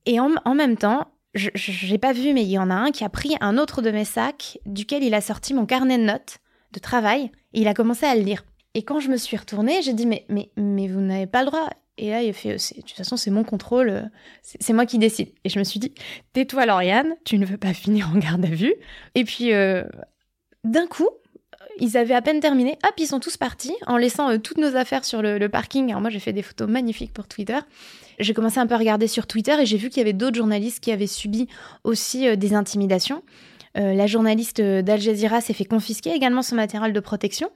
Et 0.05 0.19
en, 0.19 0.55
même 0.55 0.75
temps, 0.75 1.07
je 1.33 1.49
n'ai 1.89 1.97
pas 1.97 2.11
vu, 2.11 2.33
mais 2.33 2.43
il 2.43 2.49
y 2.49 2.59
en 2.59 2.69
a 2.69 2.75
un 2.75 2.91
qui 2.91 3.05
a 3.05 3.09
pris 3.09 3.35
un 3.39 3.57
autre 3.57 3.81
de 3.81 3.91
mes 3.91 4.03
sacs, 4.03 4.59
duquel 4.65 5.03
il 5.03 5.13
a 5.13 5.21
sorti 5.21 5.53
mon 5.53 5.65
carnet 5.65 5.97
de 5.97 6.03
notes 6.03 6.39
de 6.73 6.79
travail, 6.79 7.31
et 7.53 7.61
il 7.61 7.67
a 7.67 7.73
commencé 7.73 8.05
à 8.05 8.15
le 8.15 8.21
lire. 8.21 8.43
Et 8.73 8.83
quand 8.83 8.99
je 8.99 9.09
me 9.09 9.17
suis 9.17 9.37
retournée, 9.37 9.81
j'ai 9.81 9.93
dit 9.93 10.05
mais, 10.05 10.25
mais, 10.29 10.51
mais 10.57 10.87
vous 10.89 10.99
n'avez 10.99 11.27
pas 11.27 11.41
le 11.41 11.47
droit. 11.47 11.69
Et 12.01 12.09
là, 12.11 12.23
il 12.23 12.33
fait, 12.33 12.53
de 12.53 12.81
toute 12.81 12.91
façon, 12.91 13.17
c'est 13.17 13.29
mon 13.29 13.43
contrôle, 13.43 13.89
euh, 13.89 14.01
c'est 14.41 14.71
moi 14.71 14.85
qui 14.85 14.97
décide. 14.97 15.33
Et 15.43 15.49
je 15.49 15.59
me 15.59 15.65
suis 15.65 15.81
dit, 15.81 15.93
tais-toi, 16.31 16.65
Lauriane, 16.65 17.15
tu 17.25 17.37
ne 17.37 17.45
veux 17.45 17.57
pas 17.57 17.73
finir 17.73 18.09
en 18.13 18.17
garde 18.17 18.45
à 18.45 18.49
vue. 18.49 18.73
Et 19.15 19.25
puis, 19.25 19.51
euh, 19.51 19.83
d'un 20.63 20.87
coup, 20.87 21.09
ils 21.77 21.97
avaient 21.97 22.13
à 22.13 22.21
peine 22.21 22.39
terminé, 22.39 22.77
hop, 22.85 22.93
ils 22.97 23.07
sont 23.07 23.19
tous 23.19 23.35
partis, 23.35 23.75
en 23.85 23.97
laissant 23.97 24.29
euh, 24.31 24.37
toutes 24.37 24.59
nos 24.59 24.77
affaires 24.77 25.03
sur 25.03 25.21
le, 25.21 25.45
parking. 25.49 25.89
Alors 25.89 25.99
moi, 25.99 26.09
j'ai 26.09 26.19
fait 26.19 26.31
des 26.31 26.41
photos 26.41 26.69
magnifiques 26.69 27.13
pour 27.13 27.27
Twitter. 27.27 27.59
J'ai 28.17 28.33
commencé 28.33 28.59
un 28.59 28.67
peu 28.67 28.75
à 28.75 28.77
regarder 28.77 29.07
sur 29.07 29.27
Twitter 29.27 29.55
et 29.59 29.65
j'ai 29.65 29.77
vu 29.77 29.89
qu'il 29.89 29.97
y 29.97 30.01
avait 30.01 30.13
d'autres 30.13 30.37
journalistes 30.37 30.81
qui 30.81 30.93
avaient 30.93 31.07
subi 31.07 31.47
aussi 31.83 32.35
des 32.35 32.53
intimidations. 32.53 33.23
la 33.75 34.07
journaliste 34.07 34.59
d'Al 34.59 34.99
Jazeera 34.99 35.39
s'est 35.39 35.53
fait 35.53 35.63
confisquer 35.63 36.13
également 36.13 36.41
son 36.41 36.55
matériel 36.55 36.91
de 36.91 36.99
protection. 36.99 37.49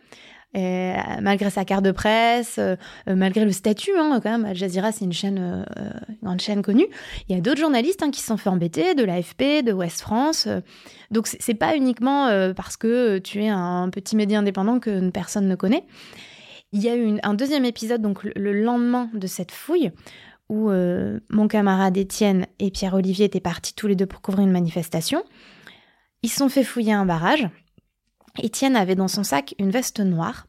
Euh, 0.55 0.93
malgré 1.21 1.49
sa 1.49 1.65
carte 1.65 1.83
de 1.83 1.91
presse, 1.91 2.57
euh, 2.59 2.75
euh, 3.09 3.15
malgré 3.15 3.43
le 3.43 3.51
statut, 3.51 3.91
hein, 3.97 4.19
quand 4.21 4.29
même, 4.29 4.45
Al 4.45 4.55
Jazeera, 4.55 4.91
c'est 4.91 5.05
une 5.05 5.13
chaîne, 5.13 5.65
une 6.09 6.15
grande 6.21 6.41
chaîne 6.41 6.61
connue. 6.61 6.85
Il 7.27 7.35
y 7.35 7.37
a 7.37 7.41
d'autres 7.41 7.59
journalistes 7.59 8.03
hein, 8.03 8.11
qui 8.11 8.21
se 8.21 8.27
sont 8.27 8.37
fait 8.37 8.49
embêter, 8.49 8.93
de 8.93 9.03
l'AFP, 9.03 9.63
de 9.65 9.73
Ouest 9.73 10.01
France. 10.01 10.47
donc, 11.09 11.27
c'est 11.27 11.55
pas 11.55 11.75
uniquement 11.75 12.27
parce 12.55 12.77
que 12.77 13.17
tu 13.17 13.43
es 13.43 13.49
un 13.49 13.89
petit 13.89 14.15
média 14.15 14.39
indépendant 14.39 14.79
que 14.79 15.09
personne 15.09 15.47
ne 15.47 15.55
connaît. 15.55 15.85
Il 16.71 16.81
y 16.81 16.89
a 16.89 16.95
eu 16.95 17.17
un 17.21 17.33
deuxième 17.33 17.65
épisode, 17.65 18.01
donc 18.01 18.23
le 18.23 18.53
lendemain 18.53 19.09
de 19.13 19.27
cette 19.27 19.51
fouille, 19.51 19.91
où 20.49 20.69
mon 21.29 21.47
camarade 21.47 21.97
Étienne 21.97 22.45
et 22.59 22.69
Pierre-Olivier 22.69 23.25
étaient 23.25 23.39
partis 23.39 23.73
tous 23.73 23.87
les 23.87 23.95
deux 23.95 24.05
pour 24.05 24.21
couvrir 24.21 24.45
une 24.45 24.51
manifestation. 24.51 25.23
Ils 26.21 26.29
se 26.29 26.37
sont 26.37 26.49
fait 26.49 26.63
fouiller 26.63 26.93
un 26.93 27.05
barrage. 27.05 27.47
Étienne 28.41 28.75
avait 28.75 28.95
dans 28.95 29.07
son 29.07 29.23
sac 29.23 29.53
une 29.59 29.69
veste 29.69 29.99
noire. 29.99 30.47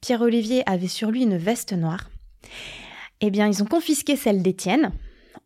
Pierre-Olivier 0.00 0.62
avait 0.68 0.88
sur 0.88 1.10
lui 1.10 1.22
une 1.22 1.38
veste 1.38 1.72
noire. 1.72 2.10
Eh 3.20 3.30
bien, 3.30 3.46
ils 3.46 3.62
ont 3.62 3.66
confisqué 3.66 4.16
celle 4.16 4.42
d'Étienne 4.42 4.92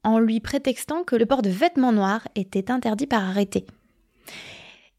en 0.03 0.19
lui 0.19 0.41
prétextant 0.41 1.05
que 1.05 1.15
le 1.15 1.27
port 1.27 1.43
de 1.43 1.51
vêtements 1.51 1.93
noirs 1.93 2.27
était 2.35 2.71
interdit 2.71 3.07
par 3.07 3.23
arrêté. 3.23 3.67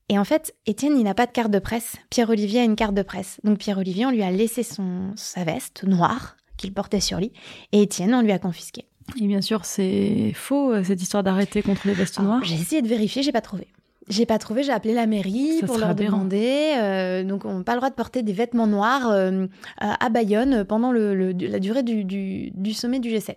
Et 0.09 0.17
en 0.17 0.23
fait, 0.23 0.55
Étienne, 0.65 0.97
il 0.97 1.03
n'a 1.03 1.13
pas 1.13 1.25
de 1.25 1.31
carte 1.31 1.51
de 1.51 1.59
presse. 1.59 1.97
Pierre-Olivier 2.09 2.61
a 2.61 2.63
une 2.63 2.77
carte 2.77 2.93
de 2.93 3.01
presse. 3.01 3.41
Donc 3.43 3.57
Pierre-Olivier, 3.57 4.05
on 4.05 4.11
lui 4.11 4.23
a 4.23 4.31
laissé 4.31 4.63
son, 4.63 5.11
sa 5.15 5.43
veste 5.43 5.83
noire 5.83 6.37
qu'il 6.55 6.73
portait 6.73 7.01
sur 7.01 7.19
lui. 7.19 7.33
Et 7.73 7.81
Étienne, 7.81 8.13
on 8.13 8.21
lui 8.21 8.31
a 8.31 8.39
confisqué. 8.39 8.85
Et 9.19 9.27
bien 9.27 9.41
sûr, 9.41 9.65
c'est 9.65 10.31
faux, 10.33 10.73
euh, 10.73 10.83
cette 10.83 11.01
histoire 11.01 11.23
d'arrêter 11.23 11.61
contre 11.61 11.87
les 11.87 11.93
vestes 11.93 12.19
noires. 12.19 12.43
J'ai 12.43 12.55
essayé 12.55 12.81
de 12.81 12.87
vérifier, 12.87 13.23
j'ai 13.23 13.31
pas 13.31 13.41
trouvé. 13.41 13.67
J'ai 14.09 14.25
pas 14.25 14.37
trouvé, 14.37 14.63
j'ai 14.63 14.71
appelé 14.71 14.93
la 14.93 15.05
mairie 15.05 15.61
pour 15.65 15.77
leur 15.77 15.93
demander. 15.93 16.75
Euh, 16.77 17.23
donc, 17.23 17.43
on 17.43 17.57
n'a 17.57 17.63
pas 17.63 17.73
le 17.73 17.79
droit 17.79 17.89
de 17.89 17.95
porter 17.95 18.23
des 18.23 18.31
vêtements 18.31 18.67
noirs 18.67 19.09
euh, 19.09 19.47
à 19.79 20.09
Bayonne 20.09 20.63
pendant 20.63 20.91
le, 20.91 21.33
la 21.33 21.59
durée 21.59 21.83
du, 21.83 22.05
du, 22.05 22.73
sommet 22.73 22.99
du 22.99 23.09
G7. 23.09 23.35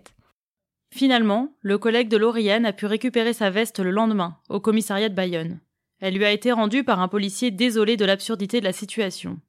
Finalement, 0.93 1.49
le 1.61 1.77
collègue 1.77 2.07
de 2.07 2.17
Lauriane 2.17 2.65
a 2.65 2.73
pu 2.73 2.85
récupérer 2.85 3.33
sa 3.33 3.49
veste 3.49 3.79
le 3.79 3.91
lendemain, 3.91 4.37
au 4.49 4.59
commissariat 4.59 5.09
de 5.09 5.15
Bayonne. 5.15 5.59
Elle 5.99 6.15
lui 6.15 6.25
a 6.25 6.31
été 6.31 6.51
rendue 6.51 6.83
par 6.83 7.01
un 7.01 7.07
policier 7.07 7.51
désolé 7.51 7.97
de 7.97 8.05
l'absurdité 8.05 8.59
de 8.59 8.65
la 8.65 8.73
situation. 8.73 9.39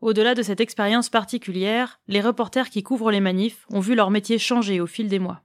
Au-delà 0.00 0.34
de 0.34 0.42
cette 0.42 0.60
expérience 0.60 1.08
particulière, 1.08 2.00
les 2.06 2.20
reporters 2.20 2.70
qui 2.70 2.82
couvrent 2.82 3.10
les 3.10 3.20
manifs 3.20 3.66
ont 3.70 3.80
vu 3.80 3.94
leur 3.94 4.10
métier 4.10 4.38
changer 4.38 4.80
au 4.80 4.86
fil 4.86 5.08
des 5.08 5.18
mois. 5.18 5.42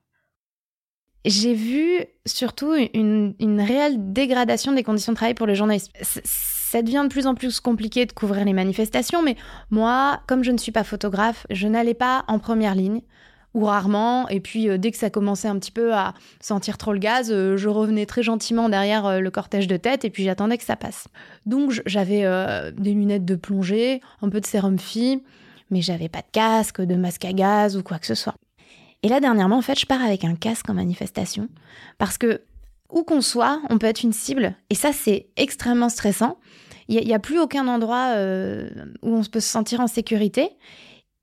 J'ai 1.27 1.53
vu 1.53 2.05
surtout 2.25 2.73
une, 2.93 3.61
réelle 3.61 4.13
dégradation 4.13 4.71
des 4.71 4.83
conditions 4.83 5.11
de 5.11 5.17
travail 5.17 5.33
pour 5.33 5.47
les 5.47 5.55
journalistes. 5.55 5.91
ça 6.01 6.81
devient 6.81 7.03
de 7.03 7.09
plus 7.09 7.27
en 7.27 7.35
plus 7.35 7.59
compliqué 7.59 8.05
de 8.05 8.11
couvrir 8.11 8.45
les 8.45 8.53
manifestations, 8.53 9.21
mais 9.21 9.35
moi, 9.69 10.21
comme 10.27 10.43
je 10.43 10.51
ne 10.51 10.57
suis 10.57 10.71
pas 10.71 10.83
photographe, 10.83 11.45
je 11.49 11.67
n'allais 11.67 11.93
pas 11.93 12.23
en 12.27 12.39
première 12.39 12.75
ligne 12.75 13.01
ou 13.53 13.65
rarement. 13.65 14.27
Et 14.29 14.39
puis 14.39 14.69
euh, 14.69 14.77
dès 14.77 14.91
que 14.91 14.97
ça 14.97 15.09
commençait 15.09 15.47
un 15.47 15.57
petit 15.57 15.71
peu 15.71 15.93
à 15.93 16.13
sentir 16.39 16.77
trop 16.77 16.93
le 16.93 16.99
gaz, 16.99 17.31
euh, 17.31 17.57
je 17.57 17.69
revenais 17.69 18.05
très 18.05 18.23
gentiment 18.23 18.69
derrière 18.69 19.05
euh, 19.05 19.19
le 19.19 19.31
cortège 19.31 19.67
de 19.67 19.77
tête 19.77 20.05
et 20.05 20.09
puis 20.09 20.23
j'attendais 20.23 20.57
que 20.57 20.63
ça 20.63 20.75
passe. 20.75 21.07
Donc 21.45 21.81
j'avais 21.85 22.23
des 22.77 22.93
lunettes 22.93 23.25
de 23.25 23.35
plongée, 23.35 24.01
un 24.21 24.29
peu 24.29 24.39
de 24.39 24.45
sérum 24.45 24.77
fille, 24.77 25.21
mais 25.71 25.81
j'avais 25.81 26.09
pas 26.09 26.19
de 26.19 26.31
casque, 26.31 26.81
de 26.81 26.95
masque 26.95 27.25
à 27.25 27.33
gaz 27.33 27.75
ou 27.77 27.83
quoi 27.83 27.99
que 27.99 28.05
ce 28.05 28.15
soit. 28.15 28.35
Et 29.07 29.09
là 29.09 29.21
dernièrement, 29.21 29.55
en 29.55 29.61
fait, 29.61 29.79
je 29.79 29.85
pars 29.85 30.03
avec 30.03 30.25
un 30.25 30.35
casque 30.35 30.69
en 30.69 30.73
manifestation 30.73 31.47
parce 31.97 32.17
que 32.17 32.41
où 32.91 33.03
qu'on 33.03 33.21
soit, 33.21 33.61
on 33.69 33.77
peut 33.77 33.87
être 33.87 34.03
une 34.03 34.11
cible 34.11 34.53
et 34.69 34.75
ça 34.75 34.91
c'est 34.91 35.27
extrêmement 35.37 35.87
stressant. 35.87 36.37
Il 36.89 37.05
n'y 37.05 37.13
a, 37.13 37.19
plus 37.19 37.39
aucun 37.39 37.69
endroit 37.69 38.15
où 39.01 39.15
on 39.15 39.23
peut 39.23 39.39
se 39.39 39.49
sentir 39.49 39.79
en 39.79 39.87
sécurité. 39.87 40.49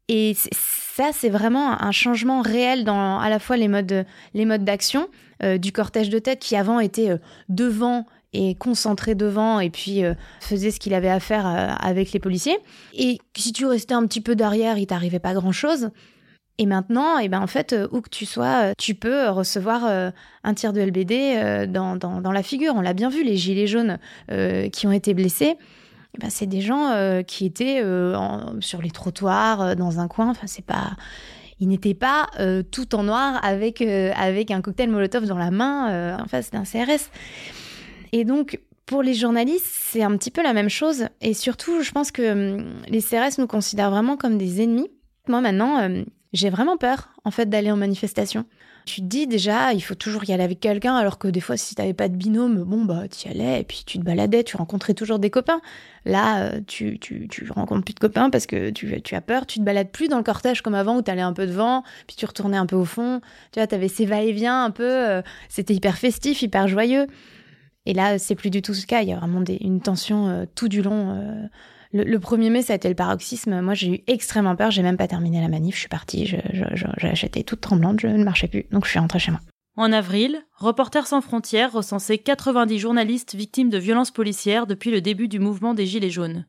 Et 0.08 0.34
ça, 0.34 1.10
c'est 1.12 1.28
vraiment 1.28 1.82
un 1.82 1.92
changement 1.92 2.42
réel 2.42 2.84
dans 2.84 3.18
à 3.18 3.28
la 3.28 3.38
fois 3.38 3.56
les 3.56 3.68
modes, 3.68 4.06
les 4.34 4.44
modes 4.44 4.64
d'action 4.64 5.08
euh, 5.42 5.58
du 5.58 5.72
cortège 5.72 6.08
de 6.08 6.18
tête 6.18 6.38
qui 6.38 6.56
avant 6.56 6.80
était 6.80 7.10
euh, 7.10 7.18
devant 7.48 8.06
et 8.32 8.54
concentré 8.54 9.14
devant 9.14 9.60
et 9.60 9.70
puis 9.70 10.04
euh, 10.04 10.14
faisait 10.40 10.70
ce 10.70 10.80
qu'il 10.80 10.94
avait 10.94 11.10
à 11.10 11.20
faire 11.20 11.46
avec 11.80 12.12
les 12.12 12.18
policiers. 12.18 12.58
Et 12.92 13.18
si 13.36 13.52
tu 13.52 13.64
restais 13.64 13.94
un 13.94 14.06
petit 14.06 14.20
peu 14.20 14.34
derrière, 14.34 14.76
il 14.76 14.86
t'arrivait 14.86 15.20
pas 15.20 15.34
grand-chose. 15.34 15.90
Et 16.58 16.66
maintenant, 16.66 17.18
et 17.18 17.24
eh 17.24 17.28
ben 17.28 17.40
en 17.40 17.48
fait, 17.48 17.74
où 17.90 18.00
que 18.00 18.08
tu 18.08 18.26
sois, 18.26 18.74
tu 18.78 18.94
peux 18.94 19.28
recevoir 19.28 20.12
un 20.44 20.54
tir 20.54 20.72
de 20.72 20.80
LBD 20.80 21.66
dans, 21.68 21.96
dans, 21.96 22.20
dans, 22.20 22.30
la 22.30 22.44
figure. 22.44 22.74
On 22.76 22.80
l'a 22.80 22.92
bien 22.92 23.08
vu, 23.08 23.24
les 23.24 23.36
gilets 23.36 23.66
jaunes 23.66 23.98
qui 24.28 24.86
ont 24.86 24.92
été 24.92 25.14
blessés. 25.14 25.56
Eh 26.14 26.20
ben, 26.20 26.30
c'est 26.30 26.46
des 26.46 26.60
gens 26.60 26.90
euh, 26.90 27.22
qui 27.22 27.44
étaient 27.44 27.80
euh, 27.82 28.60
sur 28.60 28.80
les 28.80 28.90
trottoirs, 28.90 29.60
euh, 29.60 29.74
dans 29.74 29.98
un 29.98 30.06
coin. 30.06 30.30
Enfin, 30.30 30.46
c'est 30.46 30.64
pas. 30.64 30.92
Ils 31.60 31.68
n'étaient 31.68 31.94
pas 31.94 32.26
tout 32.72 32.96
en 32.96 33.04
noir 33.04 33.38
avec, 33.44 33.80
avec 33.80 34.50
un 34.50 34.60
cocktail 34.60 34.90
Molotov 34.90 35.24
dans 35.24 35.38
la 35.38 35.52
main 35.52 36.18
en 36.20 36.26
face 36.26 36.50
d'un 36.50 36.64
CRS. 36.64 37.10
Et 38.10 38.24
donc, 38.24 38.60
pour 38.86 39.02
les 39.02 39.14
journalistes, 39.14 39.64
c'est 39.64 40.02
un 40.02 40.14
petit 40.16 40.32
peu 40.32 40.42
la 40.42 40.52
même 40.52 40.68
chose. 40.68 41.06
Et 41.20 41.32
surtout, 41.32 41.80
je 41.82 41.92
pense 41.92 42.10
que 42.10 42.58
hum, 42.58 42.74
les 42.88 43.00
CRS 43.00 43.38
nous 43.38 43.46
considèrent 43.46 43.92
vraiment 43.92 44.16
comme 44.16 44.36
des 44.36 44.62
ennemis. 44.62 44.90
Moi, 45.28 45.40
maintenant, 45.40 45.88
j'ai 46.34 46.50
vraiment 46.50 46.76
peur, 46.76 47.10
en 47.24 47.30
fait, 47.30 47.48
d'aller 47.48 47.70
en 47.70 47.76
manifestation. 47.76 48.44
Tu 48.86 49.00
te 49.00 49.06
dis 49.06 49.26
déjà, 49.26 49.72
il 49.72 49.80
faut 49.80 49.94
toujours 49.94 50.28
y 50.28 50.32
aller 50.32 50.42
avec 50.42 50.58
quelqu'un, 50.58 50.96
alors 50.96 51.18
que 51.18 51.28
des 51.28 51.40
fois, 51.40 51.56
si 51.56 51.76
tu 51.76 51.80
n'avais 51.80 51.94
pas 51.94 52.08
de 52.08 52.16
binôme, 52.16 52.64
bon, 52.64 52.84
bah, 52.84 53.04
tu 53.08 53.28
y 53.28 53.30
allais, 53.30 53.60
et 53.60 53.64
puis 53.64 53.84
tu 53.86 53.98
te 53.98 54.04
baladais, 54.04 54.42
tu 54.42 54.56
rencontrais 54.56 54.94
toujours 54.94 55.20
des 55.20 55.30
copains. 55.30 55.60
Là, 56.04 56.42
euh, 56.42 56.60
tu, 56.66 56.98
tu, 56.98 57.28
tu 57.28 57.50
rencontres 57.50 57.84
plus 57.84 57.94
de 57.94 58.00
copains 58.00 58.30
parce 58.30 58.46
que 58.46 58.70
tu, 58.70 59.00
tu 59.00 59.14
as 59.14 59.20
peur, 59.20 59.46
tu 59.46 59.60
te 59.60 59.64
balades 59.64 59.90
plus 59.90 60.08
dans 60.08 60.18
le 60.18 60.24
cortège 60.24 60.60
comme 60.60 60.74
avant 60.74 60.98
où 60.98 61.02
tu 61.02 61.10
allais 61.10 61.22
un 61.22 61.32
peu 61.32 61.46
devant, 61.46 61.84
puis 62.08 62.16
tu 62.16 62.26
retournais 62.26 62.58
un 62.58 62.66
peu 62.66 62.76
au 62.76 62.84
fond. 62.84 63.20
Tu 63.52 63.60
vois, 63.60 63.68
tu 63.68 63.74
avais 63.76 63.88
ces 63.88 64.04
va-et-vient 64.04 64.64
un 64.64 64.70
peu, 64.72 64.90
euh, 64.90 65.22
c'était 65.48 65.74
hyper 65.74 65.96
festif, 65.96 66.42
hyper 66.42 66.66
joyeux. 66.66 67.06
Et 67.86 67.94
là, 67.94 68.18
c'est 68.18 68.34
plus 68.34 68.50
du 68.50 68.60
tout 68.60 68.74
ce 68.74 68.86
cas, 68.86 69.02
il 69.02 69.08
y 69.08 69.12
a 69.12 69.16
vraiment 69.18 69.44
une 69.60 69.80
tension 69.80 70.28
euh, 70.28 70.44
tout 70.54 70.68
du 70.68 70.82
long 70.82 71.48
le, 71.94 72.18
1er 72.18 72.50
mai, 72.50 72.62
ça 72.62 72.72
a 72.72 72.76
été 72.76 72.88
le 72.88 72.96
paroxysme. 72.96 73.60
Moi, 73.60 73.74
j'ai 73.74 73.88
eu 73.88 74.00
extrêmement 74.08 74.56
peur. 74.56 74.72
J'ai 74.72 74.82
même 74.82 74.96
pas 74.96 75.06
terminé 75.06 75.40
la 75.40 75.48
manif. 75.48 75.76
Je 75.76 75.80
suis 75.80 75.88
partie. 75.88 76.36
J'étais 77.12 77.44
toute 77.44 77.60
tremblante. 77.60 78.00
Je 78.00 78.08
ne 78.08 78.24
marchais 78.24 78.48
plus. 78.48 78.66
Donc, 78.72 78.84
je 78.84 78.90
suis 78.90 78.98
rentrée 78.98 79.20
chez 79.20 79.30
moi. 79.30 79.40
En 79.76 79.92
avril, 79.92 80.44
Reporters 80.56 81.06
sans 81.06 81.20
frontières 81.20 81.72
recensait 81.72 82.18
90 82.18 82.78
journalistes 82.78 83.34
victimes 83.34 83.70
de 83.70 83.78
violences 83.78 84.10
policières 84.10 84.66
depuis 84.66 84.90
le 84.90 85.00
début 85.00 85.28
du 85.28 85.38
mouvement 85.38 85.74
des 85.74 85.86
Gilets 85.86 86.10
jaunes. 86.10 86.46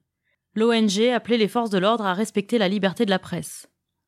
L'ONG 0.56 1.10
appelait 1.14 1.38
les 1.38 1.48
forces 1.48 1.70
de 1.70 1.78
l'ordre 1.78 2.06
à 2.06 2.14
respecter 2.14 2.58
la 2.58 2.68
liberté 2.68 3.06
de 3.06 3.10
la 3.10 3.20
presse. 3.20 3.68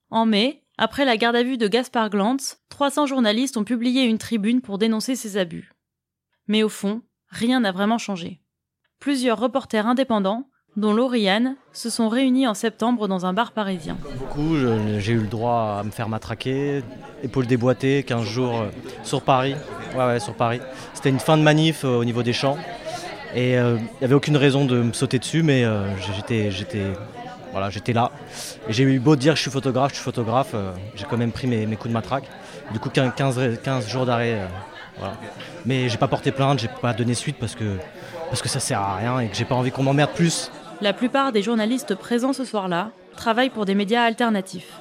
En 0.09 0.25
mai, 0.25 0.63
après 0.77 1.05
la 1.05 1.17
garde 1.17 1.35
à 1.35 1.43
vue 1.43 1.57
de 1.57 1.67
Gaspard 1.67 2.09
Glantz, 2.09 2.63
300 2.69 3.07
journalistes 3.07 3.57
ont 3.57 3.63
publié 3.63 4.03
une 4.03 4.19
tribune 4.19 4.61
pour 4.61 4.77
dénoncer 4.77 5.15
ces 5.15 5.37
abus. 5.37 5.71
Mais 6.47 6.63
au 6.63 6.69
fond, 6.69 7.01
rien 7.29 7.59
n'a 7.59 7.71
vraiment 7.71 7.97
changé. 7.97 8.41
Plusieurs 8.99 9.39
reporters 9.39 9.87
indépendants 9.87 10.49
dont 10.77 10.93
Lauriane, 10.93 11.55
se 11.73 11.89
sont 11.89 12.07
réunis 12.07 12.47
en 12.47 12.53
septembre 12.53 13.07
dans 13.07 13.25
un 13.25 13.33
bar 13.33 13.51
parisien. 13.51 13.97
J'ai 14.99 15.13
eu 15.13 15.19
le 15.19 15.27
droit 15.27 15.77
à 15.79 15.83
me 15.83 15.89
faire 15.89 16.07
matraquer, 16.07 16.83
épaules 17.23 17.47
déboîtées, 17.47 18.03
15 18.03 18.23
jours 18.23 18.61
euh, 18.61 18.69
sur 19.03 19.23
Paris. 19.23 19.55
Ouais, 19.95 20.05
ouais, 20.05 20.19
sur 20.19 20.35
Paris. 20.35 20.61
C'était 20.93 21.09
une 21.09 21.19
fin 21.19 21.35
de 21.35 21.41
manif 21.41 21.83
euh, 21.83 21.97
au 21.97 22.05
niveau 22.05 22.21
des 22.21 22.31
champs. 22.33 22.57
Et 23.33 23.53
il 23.53 23.55
euh, 23.55 23.77
n'y 23.77 24.05
avait 24.05 24.13
aucune 24.13 24.37
raison 24.37 24.65
de 24.65 24.83
me 24.83 24.93
sauter 24.93 25.17
dessus, 25.17 25.41
mais 25.41 25.65
j'étais, 25.99 26.93
voilà, 27.51 27.71
j'étais 27.71 27.93
là. 27.93 28.11
Et 28.69 28.73
j'ai 28.73 28.83
eu 28.83 28.99
beau 28.99 29.15
dire 29.15 29.33
que 29.33 29.37
je 29.37 29.41
suis 29.41 29.51
photographe, 29.51 29.91
je 29.91 29.95
suis 29.95 30.03
photographe, 30.03 30.55
j'ai 30.95 31.05
quand 31.05 31.17
même 31.17 31.31
pris 31.31 31.47
mes, 31.47 31.65
coups 31.75 31.89
de 31.89 31.93
matraque. 31.93 32.25
Du 32.71 32.79
coup, 32.79 32.89
15, 32.89 33.59
15 33.63 33.87
jours 33.87 34.05
d'arrêt. 34.05 34.47
Voilà. 34.99 35.15
Mais 35.65 35.89
j'ai 35.89 35.97
pas 35.97 36.07
porté 36.07 36.31
plainte, 36.31 36.59
j'ai 36.59 36.69
pas 36.69 36.93
donné 36.93 37.13
suite 37.13 37.37
parce 37.39 37.55
que, 37.55 37.77
parce 38.29 38.41
que 38.41 38.49
ça 38.49 38.59
sert 38.59 38.79
à 38.79 38.95
rien 38.95 39.19
et 39.19 39.27
que 39.27 39.35
j'ai 39.35 39.45
pas 39.45 39.55
envie 39.55 39.71
qu'on 39.71 39.83
m'emmerde 39.83 40.11
plus. 40.15 40.51
La 40.79 40.93
plupart 40.93 41.31
des 41.31 41.41
journalistes 41.41 41.95
présents 41.95 42.33
ce 42.33 42.45
soir-là 42.45 42.91
travaillent 43.15 43.49
pour 43.49 43.65
des 43.65 43.73
médias 43.73 44.03
alternatifs. 44.03 44.73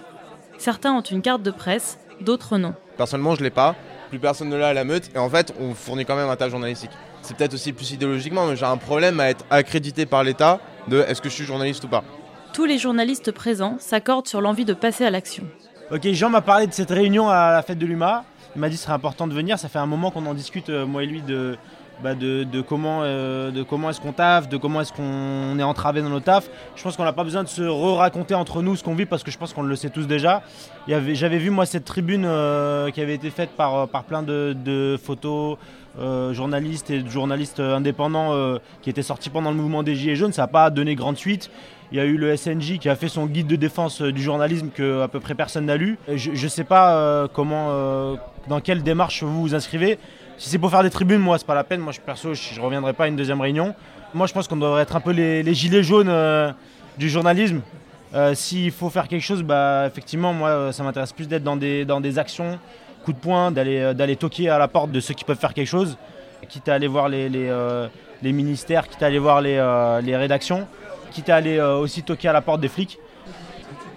Certains 0.59 0.93
ont 0.93 1.01
une 1.01 1.23
carte 1.23 1.43
de 1.43 1.51
presse, 1.51 1.99
d'autres 2.21 2.59
non. 2.59 2.75
Personnellement, 2.99 3.35
je 3.35 3.43
l'ai 3.43 3.51
pas. 3.51 3.75
Plus 4.11 4.19
personne 4.19 4.51
ne 4.51 4.57
l'a 4.57 4.69
à 4.69 4.75
la 4.75 4.85
meute. 4.85 5.11
Et 5.15 5.19
en 5.19 5.31
fait, 5.31 5.55
on 5.59 5.73
fournit 5.73 6.05
quand 6.05 6.15
même 6.15 6.29
un 6.29 6.37
tas 6.37 6.51
journalistique. 6.51 6.91
C'est 7.23 7.35
peut-être 7.35 7.55
aussi 7.55 7.73
plus 7.73 7.93
idéologiquement, 7.93 8.47
mais 8.47 8.57
j'ai 8.57 8.67
un 8.67 8.77
problème 8.77 9.21
à 9.21 9.31
être 9.31 9.47
accrédité 9.49 10.05
par 10.05 10.23
l'État 10.23 10.61
de 10.87 11.01
est-ce 11.01 11.23
que 11.23 11.31
je 11.31 11.35
suis 11.35 11.45
journaliste 11.45 11.83
ou 11.85 11.89
pas. 11.89 12.05
Tous 12.53 12.67
les 12.67 12.77
journalistes 12.77 13.33
présents 13.33 13.77
s'accordent 13.79 14.29
sur 14.29 14.43
l'envie 14.43 14.67
de 14.67 14.75
passer 14.75 15.07
à 15.07 15.11
l'action. 15.11 15.45
Ok, 15.91 16.07
Jean 16.13 16.29
m'a 16.29 16.43
parlé 16.43 16.67
de 16.67 16.75
cette 16.75 16.91
réunion 16.91 17.31
à 17.31 17.53
la 17.53 17.63
fête 17.63 17.79
de 17.79 17.87
l'UMA. 17.87 18.25
Il 18.55 18.61
m'a 18.61 18.69
dit 18.69 18.75
que 18.75 18.81
ce 18.81 18.85
serait 18.85 18.95
important 18.95 19.27
de 19.27 19.35
venir. 19.35 19.59
Ça 19.59 19.71
fait 19.71 19.79
un 19.79 19.87
moment 19.87 20.11
qu'on 20.11 20.27
en 20.27 20.35
discute, 20.35 20.69
euh, 20.69 20.85
moi 20.85 21.05
et 21.05 21.07
lui, 21.07 21.23
de, 21.23 21.57
bah, 22.03 22.15
de, 22.15 22.61
comment, 22.61 23.01
euh, 23.03 23.65
comment 23.69 23.91
est-ce 23.91 24.01
qu'on 24.01 24.13
taffe, 24.13 24.49
de 24.49 24.57
comment 24.57 24.83
est-ce 24.83 24.93
qu'on 24.93 25.59
est 25.59 25.63
entravé 25.63 26.03
dans 26.03 26.11
nos 26.11 26.21
tafs. 26.21 26.51
Je 26.75 26.83
pense 26.83 26.97
qu'on 26.97 27.05
n'a 27.05 27.13
pas 27.13 27.25
besoin 27.25 27.43
de 27.43 27.49
se 27.49 27.63
re-raconter 27.63 28.35
entre 28.35 28.61
nous 28.63 28.77
ce 28.77 28.85
qu'on 28.85 28.95
vit 28.95 29.07
parce 29.07 29.23
que 29.23 29.31
je 29.31 29.39
pense 29.39 29.55
qu'on 29.55 29.63
le 29.63 29.77
sait 29.77 29.89
tous 29.89 30.07
déjà. 30.07 30.43
J'avais 30.87 31.39
vu 31.39 31.51
moi 31.51 31.65
cette 31.65 31.85
tribune 31.85 32.25
euh, 32.27 32.91
qui 32.91 33.01
avait 33.01 33.15
été 33.15 33.31
faite 33.31 33.51
par, 33.57 33.75
euh, 33.75 33.87
par 33.87 34.05
plein 34.05 34.23
de, 34.23 34.99
photos, 35.03 35.57
journalistes 36.33 36.91
et 36.91 37.03
journalistes 37.09 37.61
indépendants 37.61 38.59
qui 38.83 38.91
étaient 38.91 39.03
sortis 39.03 39.31
pendant 39.31 39.51
le 39.51 39.57
mouvement 39.57 39.83
des 39.83 39.95
Gilets 39.95 40.17
jaunes. 40.17 40.33
Ça 40.33 40.43
n'a 40.43 40.49
pas 40.49 40.69
donné 40.69 40.95
grande 40.95 41.17
suite. 41.17 41.51
Il 41.93 41.97
y 41.97 42.01
a 42.01 42.05
eu 42.05 42.19
le 42.19 42.37
SNJ 42.37 42.79
qui 42.79 42.91
a 42.91 42.97
fait 42.97 43.09
son 43.09 43.25
guide 43.25 43.47
de 43.47 43.57
défense 43.57 44.03
du 44.03 44.21
journalisme 44.21 44.69
que 44.69 45.01
à 45.01 45.09
peu 45.09 45.21
près 45.21 45.35
personne 45.35 45.65
n'a 45.65 45.79
lu. 45.79 45.99
Je 46.15 46.31
ne 46.31 46.49
sais 46.49 46.65
pas 46.65 47.27
comment, 47.33 48.19
dans 48.49 48.61
quelle 48.61 48.83
démarche 48.83 49.23
vous 49.23 49.41
vous 49.41 49.55
inscrivez. 49.55 49.99
Si 50.39 50.51
c'est 50.51 50.59
pour 50.59 50.71
faire 50.71 50.83
des 50.83 50.91
tribunes, 50.91 51.21
moi, 51.21 51.39
c'est 51.39 51.47
pas 51.47 51.55
la 51.55 51.65
peine. 51.65 51.81
Moi, 51.81 51.93
je, 51.93 52.01
perso, 52.01 52.35
je, 52.35 52.55
ne 52.55 52.65
reviendrai 52.65 52.93
pas 52.93 53.05
à 53.05 53.07
une 53.07 53.17
deuxième 53.17 53.41
réunion. 53.41 53.75
Moi, 54.13 54.27
je 54.27 54.35
pense 54.35 54.47
qu'on 54.47 54.57
devrait 54.57 54.83
être 54.83 54.95
un 54.95 55.01
peu 55.01 55.13
les, 55.13 55.55
gilets 55.55 55.83
jaunes 55.83 56.11
euh, 56.11 56.53
du 56.99 57.09
journalisme. 57.09 57.63
Euh, 58.15 58.35
s'il 58.35 58.71
faut 58.71 58.91
faire 58.91 59.09
quelque 59.09 59.23
chose, 59.23 59.43
bah, 59.43 59.85
effectivement, 59.87 60.35
moi, 60.35 60.73
ça 60.73 60.83
m'intéresse 60.83 61.13
plus 61.13 61.27
d'être 61.27 61.43
dans 61.43 61.57
des, 61.57 61.85
dans 61.87 62.01
des 62.01 62.19
actions, 62.19 62.59
coup 63.05 63.13
de 63.13 63.19
poing, 63.19 63.51
d'aller, 63.51 63.79
euh, 63.81 64.15
toquer 64.15 64.51
à 64.51 64.59
la 64.59 64.69
porte 64.69 64.91
de 64.91 65.01
ceux 65.01 65.15
qui 65.15 65.25
peuvent 65.25 65.39
faire 65.39 65.55
quelque 65.55 65.69
chose, 65.69 65.97
quitte 66.49 66.69
à 66.69 66.75
aller 66.75 66.87
voir 66.87 67.09
les, 67.09 67.29
les, 67.29 68.33
ministères, 68.33 68.89
quitte 68.89 69.03
à 69.03 69.07
aller 69.07 69.19
voir 69.19 69.41
les, 69.41 69.57
les 70.03 70.17
rédactions, 70.17 70.69
quitte 71.11 71.31
à 71.31 71.37
aller 71.37 71.61
aussi 71.61 72.03
toquer 72.03 72.29
à 72.29 72.33
la 72.33 72.43
porte 72.43 72.61
des 72.61 72.69
flics. 72.69 72.99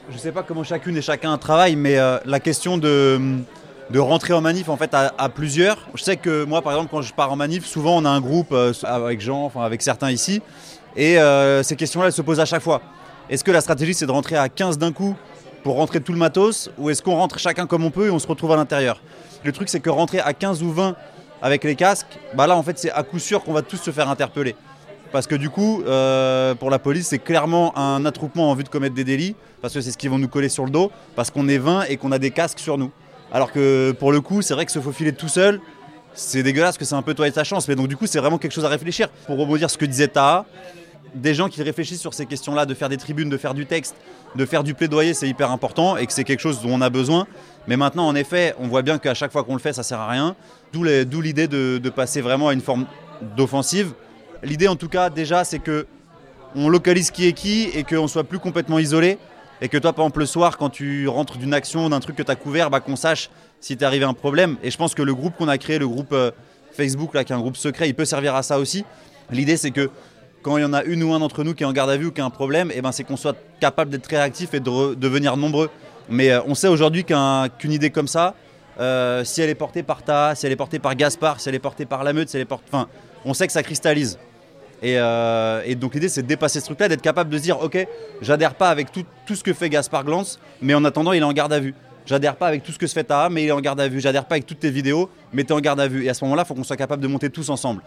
Je 0.10 0.16
ne 0.16 0.20
sais 0.20 0.32
pas 0.32 0.42
comment 0.42 0.64
chacune 0.64 0.98
et 0.98 1.02
chacun 1.02 1.38
travaille, 1.38 1.76
mais 1.76 1.98
la 2.26 2.40
question 2.40 2.78
de 2.78 3.44
de 3.90 4.00
rentrer 4.00 4.34
en 4.34 4.42
manif 4.42 4.70
en 4.70 4.78
fait 4.78 4.94
à, 4.94 5.30
plusieurs. 5.30 5.78
Je 5.96 6.04
sais 6.04 6.18
que 6.18 6.44
moi 6.44 6.62
par 6.62 6.74
exemple 6.74 6.90
quand 6.92 7.02
je 7.02 7.14
pars 7.14 7.32
en 7.32 7.36
manif, 7.36 7.66
souvent 7.66 7.98
on 7.98 8.06
a 8.06 8.10
un 8.10 8.22
groupe 8.22 8.52
euh, 8.52 8.74
avec 8.84 9.22
Jean, 9.22 9.46
enfin 9.46 9.62
avec 9.62 9.82
certains 9.82 10.12
ici, 10.12 10.42
et 10.96 11.20
euh, 11.20 11.64
ces 11.64 11.76
questions-là 11.76 12.08
elles 12.08 12.14
se 12.14 12.22
posent 12.22 12.40
à 12.40 12.46
chaque 12.46 12.62
fois. 12.62 12.82
Est-ce 13.30 13.44
que 13.44 13.52
la 13.52 13.62
stratégie 13.62 13.94
c'est 13.94 14.06
de 14.06 14.12
rentrer 14.12 14.36
à 14.36 14.50
15 14.50 14.78
d'un 14.78 14.92
coup 14.92 15.16
pour 15.64 15.76
rentrer 15.76 16.02
tout 16.02 16.14
le 16.14 16.18
matos, 16.18 16.72
ou 16.78 16.90
est-ce 16.90 17.02
qu'on 17.02 17.16
rentre 17.16 17.40
chacun 17.40 17.66
comme 17.66 17.84
on 17.84 17.92
peut 17.92 18.08
et 18.08 18.12
on 18.12 18.20
se 18.20 18.28
retrouve 18.28 18.52
à 18.52 18.56
l'intérieur? 18.56 19.02
Le 19.44 19.52
truc 19.52 19.70
c'est 19.70 19.80
que 19.80 19.90
rentrer 19.90 20.20
à 20.20 20.34
15 20.34 20.64
ou 20.64 20.72
20 20.72 20.96
avec 21.42 21.64
les 21.64 21.76
casques, 21.76 22.20
bah 22.36 22.48
là 22.48 22.56
en 22.56 22.64
fait 22.64 22.78
c'est 22.78 22.92
à 22.92 23.04
coup 23.04 23.20
sûr 23.20 23.44
qu'on 23.44 23.54
va 23.54 23.62
tous 23.62 23.78
se 23.78 23.92
faire 23.92 24.10
interpeller. 24.10 24.56
Parce 25.12 25.26
que 25.26 25.34
du 25.34 25.50
coup, 25.50 25.82
euh, 25.88 26.54
pour 26.54 26.70
la 26.70 26.78
police, 26.78 27.08
c'est 27.08 27.18
clairement 27.18 27.76
un 27.76 28.06
attroupement 28.06 28.52
en 28.52 28.54
vue 28.54 28.64
de 28.64 28.70
commettre 28.70 28.94
des 28.94 29.04
délits, 29.04 29.36
parce 29.60 29.74
que 29.74 29.82
c'est 29.82 29.92
ce 29.92 29.98
qu'ils 29.98 30.12
vont 30.12 30.20
nous 30.20 30.28
coller 30.28 30.50
sur 30.50 30.66
le 30.66 30.70
dos, 30.70 30.92
parce 31.16 31.32
qu'on 31.32 31.48
est 31.48 31.58
20 31.58 31.86
et 31.86 31.98
qu'on 31.98 32.12
a 32.12 32.20
des 32.20 32.30
casques 32.30 32.60
sur 32.60 32.78
nous. 32.78 32.92
Alors 33.32 33.52
que 33.52 33.92
pour 33.92 34.12
le 34.12 34.22
coup, 34.22 34.42
c'est 34.42 34.54
vrai 34.54 34.66
que 34.66 34.72
se 34.72 34.80
faufiler 34.80 35.14
tout 35.14 35.28
seul, 35.28 35.62
c'est 36.14 36.44
dégueulasse 36.44 36.78
que 36.78 36.86
c'est 36.86 36.96
un 36.96 37.02
peu 37.02 37.14
toi 37.14 37.28
et 37.28 37.32
ta 37.32 37.44
chance. 37.44 37.68
Mais 37.68 37.76
donc 37.76 37.88
du 37.88 37.96
coup, 37.96 38.08
c'est 38.08 38.20
vraiment 38.20 38.38
quelque 38.38 38.54
chose 38.54 38.66
à 38.66 38.70
réfléchir. 38.70 39.10
Pour 39.28 39.38
rebondir 39.38 39.70
ce 39.70 39.78
que 39.78 39.86
disait 39.86 40.08
Taha, 40.08 40.46
des 41.16 41.34
gens 41.34 41.48
qui 41.48 41.64
réfléchissent 41.64 42.02
sur 42.02 42.14
ces 42.14 42.26
questions-là, 42.26 42.66
de 42.66 42.74
faire 42.74 42.90
des 42.90 42.98
tribunes, 42.98 43.30
de 43.30 43.38
faire 43.38 43.54
du 43.54 43.66
texte, 43.66 43.96
de 44.36 44.46
faire 44.46 44.64
du 44.64 44.74
plaidoyer, 44.74 45.14
c'est 45.14 45.28
hyper 45.28 45.52
important 45.52 45.98
et 45.98 46.06
que 46.06 46.14
c'est 46.14 46.24
quelque 46.24 46.40
chose 46.40 46.62
dont 46.62 46.70
on 46.72 46.82
a 46.82 46.90
besoin. 46.90 47.28
Mais 47.68 47.78
maintenant, 47.78 48.08
en 48.08 48.16
effet, 48.16 48.56
on 48.60 48.68
voit 48.68 48.82
bien 48.82 48.98
qu'à 48.98 49.14
chaque 49.14 49.32
fois 49.32 49.44
qu'on 49.44 49.54
le 49.54 49.60
fait, 49.60 49.74
ça 49.74 49.84
sert 49.84 50.00
à 50.00 50.08
rien. 50.08 50.36
D'où 50.74 50.84
l'idée 50.84 51.48
de, 51.48 51.78
de 51.78 51.90
passer 51.90 52.22
vraiment 52.22 52.50
à 52.50 52.54
une 52.54 52.62
forme 52.62 52.86
d'offensive. 53.36 53.94
L'idée, 54.44 54.68
en 54.68 54.76
tout 54.76 54.88
cas, 54.88 55.10
déjà, 55.10 55.44
c'est 55.44 55.60
que 55.60 55.88
on 56.56 56.70
localise 56.70 57.12
qui 57.12 57.28
est 57.28 57.34
qui 57.34 57.70
et 57.76 57.84
qu'on 57.84 58.08
soit 58.08 58.24
plus 58.24 58.40
complètement 58.40 58.80
isolé. 58.80 59.18
Et 59.62 59.68
que 59.68 59.78
toi, 59.78 59.94
par 59.94 60.06
exemple, 60.06 60.20
le 60.20 60.26
soir, 60.26 60.58
quand 60.58 60.70
tu 60.70 61.08
rentres 61.08 61.38
d'une 61.38 61.54
action, 61.54 61.90
d'un 61.90 62.00
truc 62.00 62.16
que 62.16 62.24
tu 62.24 62.32
as 62.32 62.36
couvert, 62.36 62.70
bah, 62.70 62.80
qu'on 62.80 62.96
sache 62.96 63.30
si 63.60 63.76
t'est 63.76 63.86
arrivé 63.86 64.06
un 64.06 64.14
problème. 64.14 64.58
Et 64.64 64.72
je 64.72 64.78
pense 64.78 64.96
que 64.96 65.02
le 65.02 65.14
groupe 65.14 65.36
qu'on 65.38 65.50
a 65.50 65.58
créé, 65.58 65.80
le 65.80 65.88
groupe 65.88 66.14
euh, 66.14 66.32
Facebook, 66.72 67.12
qui 67.12 67.18
est 67.18 67.32
un 67.32 67.40
groupe 67.40 67.58
secret, 67.58 67.90
il 67.90 67.96
peut 67.96 68.06
servir 68.06 68.36
à 68.36 68.44
ça 68.44 68.58
aussi. 68.58 68.86
L'idée, 69.32 69.58
c'est 69.58 69.72
que 69.72 69.90
quand 70.42 70.58
il 70.58 70.62
y 70.62 70.66
en 70.66 70.74
a 70.74 70.84
une 70.84 71.04
ou 71.04 71.14
un 71.14 71.20
d'entre 71.20 71.44
nous 71.44 71.54
qui 71.54 71.64
est 71.64 71.66
en 71.66 71.74
garde 71.74 71.90
à 71.90 71.98
vue 71.98 72.08
ou 72.08 72.12
qui 72.12 72.22
a 72.22 72.26
un 72.26 72.30
problème, 72.30 72.72
eh 72.74 72.82
ben, 72.82 72.94
c'est 72.94 73.04
qu'on 73.04 73.18
soit 73.18 73.36
capable 73.60 73.92
d'être 73.92 74.08
réactif 74.08 74.54
et 74.54 74.62
de 74.62 74.94
devenir 74.96 75.36
nombreux. 75.36 75.70
Mais 76.08 76.32
euh, 76.32 76.42
on 76.48 76.56
sait 76.56 76.70
aujourd'hui 76.70 77.04
qu'une 77.04 77.72
idée 77.72 77.90
comme 77.90 78.08
ça, 78.08 78.36
euh, 78.80 79.26
si 79.26 79.42
elle 79.42 79.50
est 79.50 79.56
portée 79.56 79.84
par 79.84 80.04
Ta, 80.04 80.36
si 80.36 80.46
elle 80.46 80.54
est 80.54 80.58
portée 80.58 80.80
par 80.80 80.96
Gaspard, 80.96 81.42
si 81.42 81.50
elle 81.50 81.56
est 81.56 81.60
portée 81.60 81.86
par 81.86 82.06
la 82.06 82.14
meute, 82.14 82.34
est. 82.34 82.48
Enfin, 82.50 82.88
on 83.26 83.34
sait 83.34 83.46
que 83.46 83.54
ça 83.54 83.62
cristallise. 83.62 84.18
Euh, 84.84 85.62
et, 85.66 85.76
donc 85.76 85.94
l'idée 85.94 86.10
c'est 86.10 86.22
de 86.22 86.28
dépasser 86.28 86.60
ce 86.60 86.66
truc-là, 86.66 86.88
d'être 86.88 87.02
capable 87.02 87.30
de 87.30 87.38
dire 87.38 87.62
ok, 87.62 87.86
j'adhère 88.22 88.56
pas 88.56 88.70
avec 88.70 88.92
tout, 88.92 89.06
ce 89.36 89.44
que 89.44 89.54
fait 89.54 89.70
Gaspard 89.70 90.06
Glance, 90.06 90.40
mais 90.62 90.74
en 90.74 90.86
attendant 90.86 91.12
il 91.12 91.20
est 91.20 91.26
en 91.26 91.34
garde 91.34 91.54
à 91.54 91.60
vue. 91.60 91.74
J'adhère 92.06 92.38
pas 92.38 92.48
avec 92.48 92.64
tout 92.64 92.72
ce 92.72 92.80
que 92.80 92.88
se 92.88 92.94
fait 92.94 93.04
Taha, 93.04 93.30
mais 93.30 93.44
il 93.44 93.50
est 93.50 93.52
en 93.52 93.62
garde 93.62 93.80
à 93.80 93.88
vue. 93.88 94.00
J'adhère 94.00 94.26
pas 94.26 94.34
avec 94.34 94.48
toutes 94.48 94.62
tes 94.62 94.72
vidéos, 94.72 95.12
mais 95.32 95.44
tu 95.44 95.50
es 95.50 95.52
en 95.52 95.60
garde 95.60 95.80
à 95.80 95.88
vue. 95.88 96.06
Et 96.06 96.10
à 96.10 96.16
ce 96.16 96.24
moment-là, 96.24 96.42
il 96.44 96.48
faut 96.48 96.56
qu'on 96.56 96.64
soit 96.64 96.76
capable 96.76 97.04
de 97.04 97.08
monter 97.08 97.30
tous 97.30 97.50
ensemble. 97.50 97.84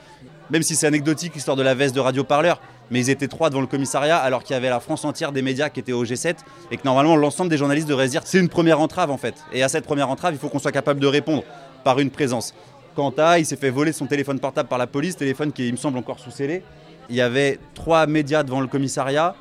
Même 0.49 0.63
si 0.63 0.77
c'est 0.77 0.87
anecdotique 0.87 1.35
l'histoire 1.35 1.57
de 1.57 1.63
la 1.63 1.75
veste 1.75 1.93
de 1.93 1.99
Radio 1.99 2.23
Parleur, 2.23 2.61
mais 2.93 3.01
ils 3.01 3.11
étaient 3.11 3.27
trois 3.27 3.51
devant 3.51 3.63
le 3.63 3.67
commissariat 3.67 4.19
alors 4.19 4.45
qu'il 4.45 4.55
y 4.55 4.57
avait 4.57 4.69
la 4.69 4.79
France 4.79 5.05
entière 5.05 5.33
des 5.33 5.43
médias 5.43 5.71
qui 5.71 5.81
étaient 5.81 5.93
au 5.93 6.05
G7 6.05 6.37
et 6.71 6.77
que 6.77 6.83
normalement 6.85 7.17
l'ensemble 7.17 7.51
des 7.51 7.57
journalistes 7.57 7.89
devraient 7.89 8.07
se 8.07 8.13
dire 8.13 8.23
c'est 8.25 8.39
une 8.39 8.49
première 8.49 8.79
entrave 8.79 9.11
en 9.11 9.17
fait. 9.17 9.35
Et 9.53 9.65
à 9.65 9.69
cette 9.69 9.85
première 9.85 10.09
entrave, 10.09 10.35
il 10.35 10.39
faut 10.39 10.49
qu'on 10.49 10.61
soit 10.61 10.71
capable 10.71 11.01
de 11.01 11.09
répondre 11.09 11.43
par 11.83 11.99
une 11.99 12.11
présence. 12.11 12.55
Quant 12.95 13.13
à, 13.17 13.41
il 13.41 13.47
s'est 13.47 13.57
fait 13.57 13.71
voler 13.71 13.93
son 13.93 14.07
téléphone 14.07 14.39
portable 14.39 14.69
par 14.69 14.79
la 14.79 14.87
police, 14.87 15.17
téléphone 15.17 15.51
qui 15.51 15.73
me 15.73 15.77
semble 15.77 15.99
encore 15.99 16.21
sous 16.21 16.31
scellé 16.31 16.63
il 17.09 17.17
y 17.17 17.21
avait 17.21 17.59
trois 17.75 18.07
médias 18.07 18.43
devant 18.43 18.61
le 18.61 18.67
commissariat. 18.67 19.35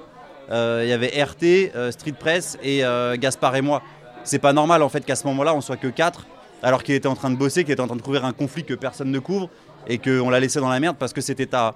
Euh, 0.50 0.82
il 0.84 0.90
y 0.90 0.94
avait 0.94 1.08
RT, 1.24 1.76
euh, 1.76 1.92
Street 1.92 2.14
Press 2.14 2.58
et 2.62 2.84
euh, 2.84 3.16
Gaspard 3.18 3.56
et 3.56 3.62
moi. 3.62 3.82
C'est 4.24 4.40
pas 4.40 4.54
normal 4.54 4.84
en 4.84 4.90
fait 4.90 5.06
qu'à 5.06 5.16
ce 5.16 5.26
moment-là 5.28 5.56
on 5.56 5.62
soit 5.62 5.78
que 5.78 5.88
quatre, 5.88 6.26
alors 6.62 6.84
qu'il 6.84 6.96
était 6.96 7.08
en 7.08 7.16
train 7.16 7.30
de 7.30 7.38
bosser, 7.38 7.64
qu'il 7.64 7.74
était 7.74 7.82
en 7.82 7.88
train 7.88 7.96
de 7.96 8.02
couvrir 8.02 8.26
un 8.26 8.34
conflit 8.34 8.64
que 8.64 8.74
personne 8.74 9.12
ne 9.12 9.20
couvre 9.20 9.50
et 9.88 9.98
qu'on 9.98 10.30
l'a 10.30 10.40
laissé 10.40 10.60
dans 10.60 10.70
la 10.70 10.80
merde 10.80 10.98
parce 11.00 11.14
que 11.14 11.22
c'était 11.22 11.56
à. 11.56 11.76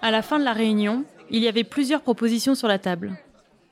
À 0.00 0.10
la 0.10 0.22
fin 0.22 0.38
de 0.38 0.44
la 0.44 0.52
réunion, 0.52 1.04
il 1.30 1.42
y 1.42 1.48
avait 1.48 1.64
plusieurs 1.64 2.00
propositions 2.00 2.54
sur 2.54 2.66
la 2.66 2.78
table. 2.78 3.12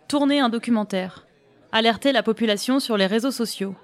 Tourner 0.06 0.40
un 0.40 0.48
documentaire, 0.48 1.26
alerter 1.72 2.12
la 2.12 2.22
population 2.22 2.78
sur 2.78 2.96
les 2.96 3.06
réseaux 3.06 3.30
sociaux, 3.30 3.74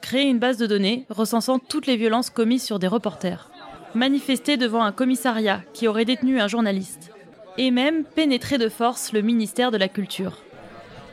créer 0.00 0.24
une 0.24 0.38
base 0.38 0.56
de 0.56 0.66
données 0.66 1.06
recensant 1.10 1.58
toutes 1.58 1.86
les 1.86 1.96
violences 1.96 2.30
commises 2.30 2.62
sur 2.62 2.78
des 2.78 2.88
reporters 2.88 3.50
manifester 3.94 4.56
devant 4.56 4.82
un 4.82 4.92
commissariat 4.92 5.60
qui 5.72 5.88
aurait 5.88 6.04
détenu 6.04 6.40
un 6.40 6.48
journaliste, 6.48 7.10
et 7.58 7.70
même 7.70 8.04
pénétrer 8.04 8.58
de 8.58 8.68
force 8.68 9.12
le 9.12 9.22
ministère 9.22 9.70
de 9.70 9.76
la 9.76 9.88
Culture. 9.88 10.38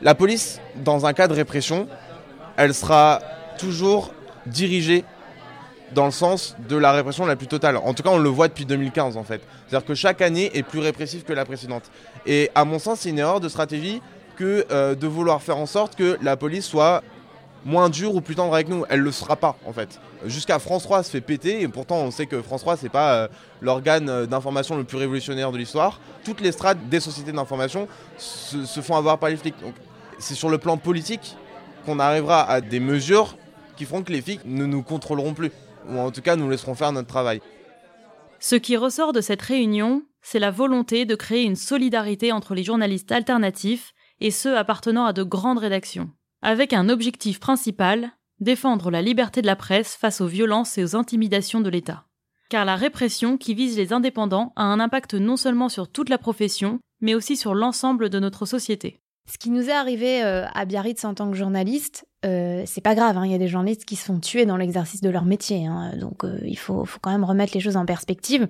La 0.00 0.14
police, 0.14 0.60
dans 0.84 1.06
un 1.06 1.12
cas 1.12 1.28
de 1.28 1.34
répression, 1.34 1.86
elle 2.56 2.74
sera 2.74 3.20
toujours 3.58 4.12
dirigée 4.46 5.04
dans 5.94 6.06
le 6.06 6.10
sens 6.10 6.56
de 6.68 6.76
la 6.76 6.92
répression 6.92 7.26
la 7.26 7.36
plus 7.36 7.46
totale. 7.46 7.76
En 7.76 7.94
tout 7.94 8.02
cas, 8.02 8.10
on 8.10 8.18
le 8.18 8.28
voit 8.28 8.48
depuis 8.48 8.64
2015 8.64 9.16
en 9.16 9.24
fait. 9.24 9.42
C'est-à-dire 9.68 9.86
que 9.86 9.94
chaque 9.94 10.22
année 10.22 10.50
est 10.54 10.62
plus 10.62 10.80
répressive 10.80 11.22
que 11.22 11.32
la 11.32 11.44
précédente. 11.44 11.84
Et 12.26 12.50
à 12.54 12.64
mon 12.64 12.78
sens, 12.78 13.00
c'est 13.00 13.10
une 13.10 13.18
erreur 13.18 13.40
de 13.40 13.48
stratégie 13.48 14.00
que 14.36 14.66
euh, 14.70 14.94
de 14.94 15.06
vouloir 15.06 15.42
faire 15.42 15.58
en 15.58 15.66
sorte 15.66 15.94
que 15.94 16.16
la 16.22 16.36
police 16.36 16.64
soit 16.64 17.02
moins 17.64 17.90
dure 17.90 18.14
ou 18.14 18.20
plus 18.20 18.34
tendre 18.34 18.54
avec 18.54 18.68
nous. 18.68 18.84
Elle 18.88 19.00
le 19.00 19.12
sera 19.12 19.36
pas 19.36 19.56
en 19.66 19.72
fait. 19.72 20.00
Jusqu'à 20.26 20.58
France 20.58 20.84
3 20.84 21.02
se 21.02 21.10
fait 21.10 21.20
péter 21.20 21.62
et 21.62 21.68
pourtant 21.68 21.96
on 21.96 22.10
sait 22.10 22.26
que 22.26 22.42
France 22.42 22.60
3 22.62 22.76
c'est 22.76 22.88
pas 22.88 23.14
euh, 23.14 23.28
l'organe 23.60 24.08
euh, 24.08 24.26
d'information 24.26 24.76
le 24.76 24.84
plus 24.84 24.96
révolutionnaire 24.96 25.52
de 25.52 25.58
l'histoire. 25.58 26.00
Toutes 26.24 26.40
les 26.40 26.52
strates 26.52 26.88
des 26.88 27.00
sociétés 27.00 27.32
d'information 27.32 27.88
se, 28.18 28.80
font 28.80 28.96
avoir 28.96 29.18
par 29.18 29.30
les 29.30 29.36
flics. 29.36 29.60
Donc 29.60 29.74
c'est 30.18 30.34
sur 30.34 30.48
le 30.48 30.58
plan 30.58 30.76
politique 30.76 31.36
qu'on 31.84 31.98
arrivera 31.98 32.48
à 32.48 32.60
des 32.60 32.80
mesures 32.80 33.36
qui 33.76 33.84
feront 33.84 34.02
que 34.02 34.12
les 34.12 34.22
flics 34.22 34.44
ne 34.44 34.66
nous 34.66 34.82
contrôleront 34.82 35.34
plus 35.34 35.50
ou 35.88 35.98
en 35.98 36.10
tout 36.10 36.22
cas 36.22 36.36
nous 36.36 36.48
laisseront 36.48 36.74
faire 36.74 36.92
notre 36.92 37.08
travail. 37.08 37.40
Ce 38.38 38.56
qui 38.56 38.76
ressort 38.76 39.12
de 39.12 39.20
cette 39.20 39.42
réunion, 39.42 40.02
c'est 40.20 40.38
la 40.38 40.50
volonté 40.50 41.04
de 41.04 41.14
créer 41.14 41.42
une 41.42 41.56
solidarité 41.56 42.32
entre 42.32 42.54
les 42.54 42.64
journalistes 42.64 43.12
alternatifs 43.12 43.92
et 44.20 44.30
ceux 44.30 44.56
appartenant 44.56 45.04
à 45.04 45.12
de 45.12 45.22
grandes 45.22 45.58
rédactions 45.58 46.10
avec 46.42 46.72
un 46.72 46.88
objectif 46.88 47.38
principal, 47.38 48.10
défendre 48.42 48.90
la 48.90 49.02
liberté 49.02 49.40
de 49.40 49.46
la 49.46 49.56
presse 49.56 49.94
face 49.94 50.20
aux 50.20 50.26
violences 50.26 50.76
et 50.76 50.84
aux 50.84 50.96
intimidations 50.96 51.60
de 51.60 51.70
l'État. 51.70 52.04
Car 52.50 52.64
la 52.64 52.76
répression 52.76 53.38
qui 53.38 53.54
vise 53.54 53.78
les 53.78 53.92
indépendants 53.92 54.52
a 54.56 54.64
un 54.64 54.80
impact 54.80 55.14
non 55.14 55.36
seulement 55.36 55.68
sur 55.68 55.88
toute 55.88 56.10
la 56.10 56.18
profession, 56.18 56.80
mais 57.00 57.14
aussi 57.14 57.36
sur 57.36 57.54
l'ensemble 57.54 58.10
de 58.10 58.18
notre 58.18 58.44
société. 58.44 58.98
Ce 59.30 59.38
qui 59.38 59.50
nous 59.50 59.68
est 59.68 59.72
arrivé 59.72 60.22
euh, 60.22 60.44
à 60.52 60.64
Biarritz 60.64 61.04
en 61.04 61.14
tant 61.14 61.30
que 61.30 61.36
journaliste, 61.36 62.04
euh, 62.26 62.64
c'est 62.66 62.80
pas 62.80 62.94
grave. 62.94 63.16
Hein. 63.16 63.24
Il 63.24 63.32
y 63.32 63.34
a 63.34 63.38
des 63.38 63.48
journalistes 63.48 63.84
qui 63.84 63.96
se 63.96 64.04
font 64.04 64.18
tuer 64.18 64.44
dans 64.44 64.56
l'exercice 64.56 65.00
de 65.00 65.08
leur 65.08 65.24
métier. 65.24 65.66
Hein. 65.66 65.92
Donc 65.98 66.24
euh, 66.24 66.38
il 66.44 66.58
faut, 66.58 66.84
faut, 66.84 66.98
quand 67.00 67.12
même 67.12 67.24
remettre 67.24 67.54
les 67.54 67.60
choses 67.60 67.76
en 67.76 67.86
perspective. 67.86 68.48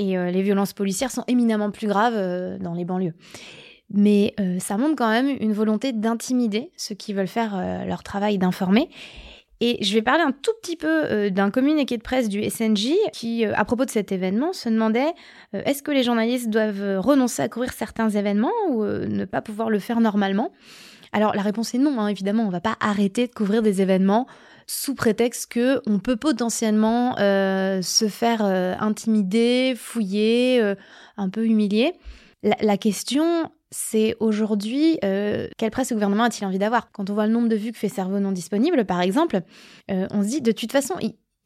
Et 0.00 0.16
les 0.16 0.42
violences 0.42 0.74
policières 0.74 1.10
sont 1.10 1.24
éminemment 1.26 1.72
plus 1.72 1.88
graves 1.88 2.14
dans 2.60 2.72
les 2.72 2.84
banlieues 2.84 3.14
mais 3.90 4.34
euh, 4.38 4.58
ça 4.58 4.76
montre 4.76 4.96
quand 4.96 5.10
même 5.10 5.28
une 5.40 5.52
volonté 5.52 5.92
d'intimider 5.92 6.70
ceux 6.76 6.94
qui 6.94 7.12
veulent 7.12 7.26
faire 7.26 7.56
euh, 7.56 7.84
leur 7.84 8.02
travail 8.02 8.38
d'informer. 8.38 8.90
Et 9.60 9.82
je 9.82 9.92
vais 9.94 10.02
parler 10.02 10.22
un 10.22 10.30
tout 10.30 10.52
petit 10.62 10.76
peu 10.76 11.04
euh, 11.04 11.30
d'un 11.30 11.50
communiqué 11.50 11.96
de 11.96 12.02
presse 12.02 12.28
du 12.28 12.48
SNJ 12.48 12.92
qui, 13.12 13.44
à 13.44 13.64
propos 13.64 13.84
de 13.84 13.90
cet 13.90 14.12
événement, 14.12 14.52
se 14.52 14.68
demandait 14.68 15.12
est-ce 15.52 15.82
que 15.82 15.90
les 15.90 16.04
journalistes 16.04 16.48
doivent 16.48 16.98
renoncer 17.00 17.42
à 17.42 17.48
couvrir 17.48 17.72
certains 17.72 18.10
événements 18.10 18.52
ou 18.68 18.84
ne 18.84 19.24
pas 19.24 19.40
pouvoir 19.40 19.70
le 19.70 19.78
faire 19.78 20.00
normalement? 20.00 20.52
Alors 21.12 21.34
la 21.34 21.42
réponse 21.42 21.74
est 21.74 21.78
non, 21.78 21.98
hein, 21.98 22.08
évidemment, 22.08 22.42
on 22.42 22.48
ne 22.48 22.52
va 22.52 22.60
pas 22.60 22.76
arrêter 22.80 23.26
de 23.26 23.32
couvrir 23.32 23.62
des 23.62 23.80
événements 23.82 24.26
sous 24.66 24.94
prétexte 24.94 25.50
que 25.50 25.80
on 25.86 25.98
peut 25.98 26.16
potentiellement 26.16 27.16
se 27.16 28.08
faire 28.08 28.42
intimider, 28.42 29.74
fouiller, 29.74 30.74
un 31.16 31.30
peu 31.30 31.46
humilier. 31.46 31.94
la 32.42 32.76
question, 32.76 33.50
c'est 33.70 34.16
aujourd'hui 34.20 34.98
euh, 35.04 35.48
quelle 35.56 35.70
presse 35.70 35.90
le 35.90 35.96
gouvernement 35.96 36.24
a-t-il 36.24 36.46
envie 36.46 36.58
d'avoir? 36.58 36.90
Quand 36.92 37.10
on 37.10 37.14
voit 37.14 37.26
le 37.26 37.32
nombre 37.32 37.48
de 37.48 37.56
vues 37.56 37.72
que 37.72 37.78
fait 37.78 37.88
Cerveau 37.88 38.18
non 38.18 38.32
disponible, 38.32 38.84
par 38.84 39.00
exemple, 39.00 39.40
euh, 39.90 40.06
on 40.10 40.22
se 40.22 40.28
dit 40.28 40.40
de 40.40 40.52
toute 40.52 40.72
façon, 40.72 40.94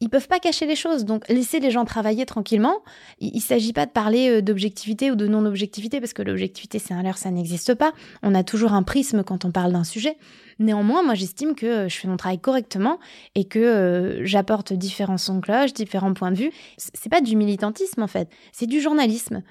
ils 0.03 0.09
peuvent 0.09 0.27
pas 0.27 0.39
cacher 0.39 0.65
les 0.65 0.75
choses. 0.75 1.05
Donc 1.05 1.23
laissez 1.29 1.61
les 1.61 1.71
gens 1.71 1.85
travailler 1.85 2.25
tranquillement. 2.25 2.83
Il, 3.19 3.35
ne 3.35 3.39
s'agit 3.39 3.71
pas 3.71 3.85
de 3.85 3.91
parler 3.91 4.29
euh, 4.29 4.41
d'objectivité 4.41 5.11
ou 5.11 5.15
de 5.15 5.27
non-objectivité 5.27 6.01
parce 6.01 6.11
que 6.11 6.21
l'objectivité 6.21 6.77
c'est 6.77 6.93
un 6.93 7.01
leurre, 7.01 7.17
ça 7.17 7.31
n'existe 7.31 7.73
pas. 7.73 7.93
On 8.21 8.35
a 8.35 8.43
toujours 8.43 8.73
un 8.73 8.83
prisme 8.83 9.23
quand 9.23 9.45
on 9.45 9.51
parle 9.51 9.71
d'un 9.71 9.85
sujet. 9.85 10.17
Néanmoins, 10.59 11.03
moi 11.03 11.13
j'estime 11.13 11.55
que 11.55 11.87
je 11.87 11.95
fais 11.95 12.09
mon 12.09 12.17
travail 12.17 12.37
correctement 12.37 12.99
et 13.33 13.45
que 13.45 14.19
j'apporte 14.23 14.73
différents 14.73 15.17
sons 15.17 15.35
de 15.35 15.39
cloche, 15.39 15.73
différents 15.73 16.13
points 16.13 16.31
de 16.31 16.37
vue. 16.37 16.51
C'est 16.77 17.09
pas 17.09 17.21
du 17.21 17.37
militantisme 17.37 18.03
en 18.03 18.07
fait, 18.07 18.27
c'est 18.51 18.67
du 18.67 18.81
journalisme. 18.81 19.41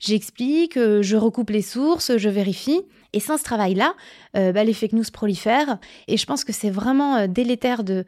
J'explique, 0.00 0.76
euh, 0.76 1.02
je 1.02 1.16
recoupe 1.16 1.50
les 1.50 1.62
sources, 1.62 2.16
je 2.16 2.28
vérifie. 2.28 2.80
Et 3.12 3.20
sans 3.20 3.38
ce 3.38 3.44
travail-là, 3.44 3.94
euh, 4.36 4.52
bah, 4.52 4.64
les 4.64 4.74
fake 4.74 4.92
news 4.92 5.04
prolifèrent. 5.12 5.78
Et 6.08 6.16
je 6.16 6.26
pense 6.26 6.44
que 6.44 6.52
c'est 6.52 6.70
vraiment 6.70 7.16
euh, 7.16 7.26
délétère 7.26 7.82
de, 7.84 8.04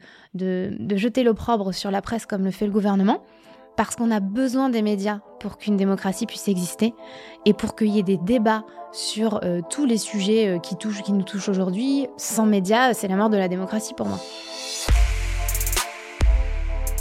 jeter 0.95 1.23
l'opprobre 1.23 1.73
sur 1.73 1.91
la 1.91 2.01
presse 2.01 2.25
comme 2.25 2.43
le 2.43 2.51
fait 2.51 2.65
le 2.65 2.71
gouvernement, 2.71 3.23
parce 3.77 3.95
qu'on 3.95 4.11
a 4.11 4.19
besoin 4.19 4.69
des 4.69 4.81
médias 4.81 5.21
pour 5.39 5.57
qu'une 5.57 5.77
démocratie 5.77 6.25
puisse 6.25 6.47
exister 6.47 6.93
et 7.45 7.53
pour 7.53 7.75
qu'il 7.75 7.87
y 7.87 7.99
ait 7.99 8.03
des 8.03 8.17
débats 8.17 8.63
sur 8.91 9.39
tous 9.69 9.85
les 9.85 9.97
sujets 9.97 10.59
qui, 10.61 10.75
touchent, 10.75 11.01
qui 11.01 11.13
nous 11.13 11.23
touchent 11.23 11.47
aujourd'hui. 11.49 12.07
Sans 12.17 12.45
médias, 12.45 12.93
c'est 12.93 13.07
la 13.07 13.15
mort 13.15 13.29
de 13.29 13.37
la 13.37 13.47
démocratie 13.47 13.93
pour 13.93 14.07
moi. 14.07 14.19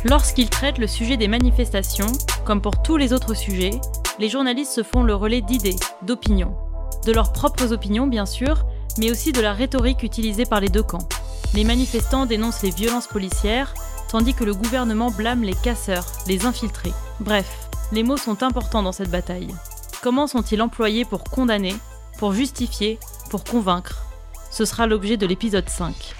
Lorsqu'ils 0.04 0.48
traitent 0.48 0.78
le 0.78 0.86
sujet 0.86 1.18
des 1.18 1.28
manifestations, 1.28 2.06
comme 2.46 2.62
pour 2.62 2.80
tous 2.80 2.96
les 2.96 3.12
autres 3.12 3.34
sujets, 3.34 3.72
les 4.18 4.30
journalistes 4.30 4.72
se 4.72 4.82
font 4.82 5.02
le 5.02 5.14
relais 5.14 5.42
d'idées, 5.42 5.76
d'opinions. 6.02 6.54
De 7.06 7.12
leurs 7.12 7.32
propres 7.32 7.72
opinions, 7.72 8.06
bien 8.06 8.26
sûr, 8.26 8.64
mais 8.98 9.10
aussi 9.10 9.32
de 9.32 9.40
la 9.40 9.52
rhétorique 9.52 10.02
utilisée 10.02 10.44
par 10.44 10.60
les 10.60 10.68
deux 10.68 10.82
camps. 10.82 11.08
Les 11.54 11.64
manifestants 11.64 12.26
dénoncent 12.26 12.62
les 12.62 12.70
violences 12.70 13.06
policières, 13.06 13.74
tandis 14.10 14.34
que 14.34 14.44
le 14.44 14.54
gouvernement 14.54 15.10
blâme 15.10 15.42
les 15.42 15.54
casseurs, 15.54 16.06
les 16.26 16.44
infiltrés. 16.44 16.92
Bref, 17.20 17.68
les 17.92 18.02
mots 18.02 18.16
sont 18.16 18.42
importants 18.42 18.82
dans 18.82 18.92
cette 18.92 19.10
bataille. 19.10 19.54
Comment 20.02 20.26
sont-ils 20.26 20.62
employés 20.62 21.04
pour 21.04 21.24
condamner, 21.24 21.74
pour 22.18 22.32
justifier, 22.32 22.98
pour 23.30 23.44
convaincre? 23.44 24.04
Ce 24.50 24.64
sera 24.64 24.86
l'objet 24.86 25.16
de 25.16 25.26
l'épisode 25.26 25.68
5. 25.68 26.14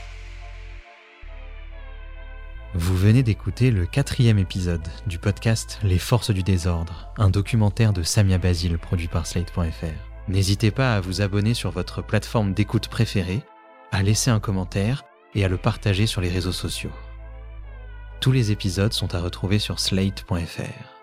Vous 2.74 2.96
venez 2.96 3.22
d'écouter 3.22 3.70
le 3.72 3.84
quatrième 3.84 4.38
épisode 4.38 4.86
du 5.06 5.18
podcast 5.18 5.80
Les 5.82 5.98
Forces 5.98 6.30
du 6.30 6.44
désordre, 6.44 7.12
un 7.18 7.28
documentaire 7.28 7.92
de 7.92 8.04
Samia 8.04 8.38
Basile 8.38 8.78
produit 8.78 9.08
par 9.08 9.26
Slate.fr. 9.26 10.10
N'hésitez 10.28 10.70
pas 10.70 10.94
à 10.94 11.00
vous 11.00 11.22
abonner 11.22 11.54
sur 11.54 11.70
votre 11.70 12.02
plateforme 12.02 12.52
d'écoute 12.52 12.88
préférée, 12.88 13.42
à 13.92 14.02
laisser 14.02 14.30
un 14.30 14.40
commentaire 14.40 15.04
et 15.35 15.44
à 15.44 15.48
le 15.48 15.56
partager 15.56 16.06
sur 16.06 16.20
les 16.20 16.28
réseaux 16.28 16.52
sociaux. 16.52 16.92
Tous 18.20 18.33
les 18.33 18.52
épisodes 18.52 18.92
sont 18.92 19.14
à 19.14 19.20
retrouver 19.20 19.59
sur 19.59 19.80
slate.fr. 19.80 20.99